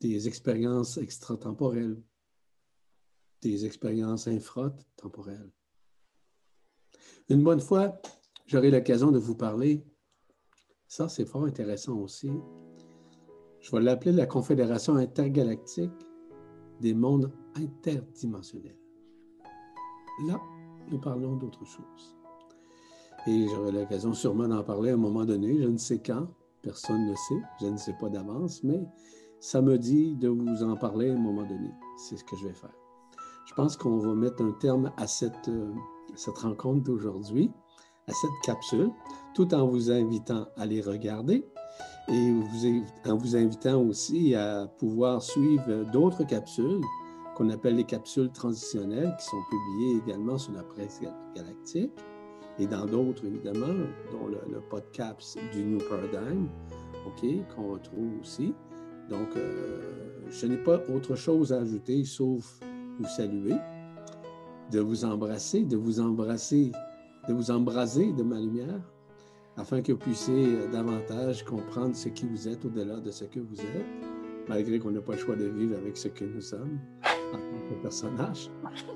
[0.00, 2.00] des expériences extratemporelles,
[3.40, 5.50] des expériences infratemporelles.
[7.28, 8.00] Une bonne fois,
[8.46, 9.84] j'aurai l'occasion de vous parler
[10.90, 12.32] ça, c'est fort intéressant aussi.
[13.60, 15.92] Je vais l'appeler la Confédération intergalactique
[16.80, 18.76] des mondes interdimensionnels.
[20.26, 20.40] Là,
[20.90, 22.18] nous parlons d'autre chose.
[23.28, 26.26] Et j'aurai l'occasion sûrement d'en parler à un moment donné, je ne sais quand,
[26.60, 28.84] personne ne sait, je ne sais pas d'avance, mais
[29.38, 31.70] ça me dit de vous en parler à un moment donné.
[31.98, 32.74] C'est ce que je vais faire.
[33.46, 35.72] Je pense qu'on va mettre un terme à cette, euh,
[36.16, 37.52] cette rencontre d'aujourd'hui
[38.10, 38.90] à cette capsule,
[39.34, 41.44] tout en vous invitant à les regarder
[42.08, 42.34] et
[43.06, 46.80] en vous invitant aussi à pouvoir suivre d'autres capsules
[47.36, 51.00] qu'on appelle les capsules transitionnelles qui sont publiées également sur la presse
[51.34, 51.92] galactique
[52.58, 53.74] et dans d'autres, évidemment,
[54.12, 56.48] dont le, podcast du New Paradigm,
[57.06, 58.52] OK, qu'on retrouve aussi.
[59.08, 59.80] Donc, euh,
[60.28, 62.60] je n'ai pas autre chose à ajouter sauf
[62.98, 63.54] vous saluer,
[64.70, 66.72] de vous embrasser, de vous embrasser
[67.28, 68.80] de vous embraser de ma lumière
[69.60, 73.40] afin que vous puissiez euh, davantage comprendre ce qui vous êtes au-delà de ce que
[73.40, 73.86] vous êtes,
[74.48, 77.68] malgré qu'on n'a pas le choix de vivre avec ce que nous sommes en tant
[77.68, 78.50] que personnage.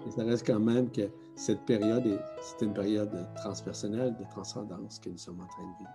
[0.06, 1.02] Et ça reste quand même que
[1.36, 5.90] cette période, c'est une période transpersonnelle, de transcendance que nous sommes en train de vivre.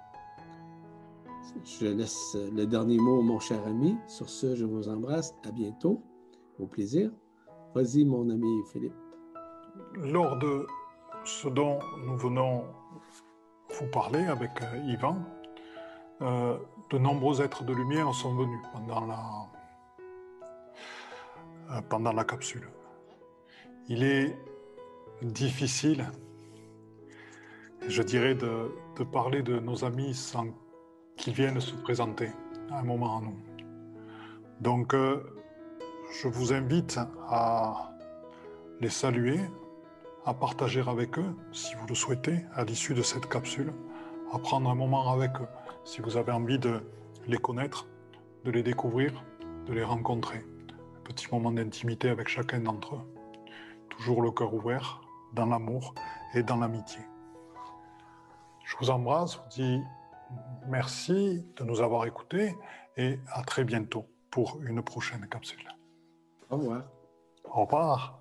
[1.63, 3.97] Je laisse le dernier mot, mon cher ami.
[4.07, 5.34] Sur ce, je vous embrasse.
[5.47, 6.03] À bientôt.
[6.59, 7.11] Au plaisir.
[7.74, 8.93] Vas-y, mon ami Philippe.
[9.95, 10.67] Lors de
[11.26, 12.63] ce dont nous venons
[13.78, 15.17] vous parler avec euh, Yvan,
[16.22, 16.57] euh,
[16.89, 19.20] de nombreux êtres de lumière sont venus pendant la,
[21.72, 22.67] euh, pendant la capsule.
[23.88, 24.38] Il est
[25.22, 26.05] difficile,
[27.88, 28.72] je dirais, de
[29.11, 30.47] parler de nos amis sans
[31.17, 32.30] qu'ils viennent se présenter
[32.72, 33.38] à un moment à nous.
[34.61, 36.99] Donc, je vous invite
[37.30, 37.91] à
[38.80, 39.39] les saluer,
[40.26, 43.74] à partager avec eux, si vous le souhaitez, à l'issue de cette capsule,
[44.34, 45.47] à prendre un moment avec eux,
[45.84, 46.82] si vous avez envie de
[47.28, 47.88] les connaître,
[48.43, 49.24] de les découvrir,
[49.65, 50.45] de les rencontrer.
[50.97, 53.15] Un petit moment d'intimité avec chacun d'entre eux.
[53.89, 55.01] Toujours le cœur ouvert,
[55.34, 55.93] dans l'amour
[56.34, 57.01] et dans l'amitié.
[58.65, 59.82] Je vous embrasse, vous dis
[60.67, 62.55] merci de nous avoir écoutés
[62.97, 65.67] et à très bientôt pour une prochaine capsule.
[66.49, 66.84] Au revoir.
[67.45, 68.18] Au revoir.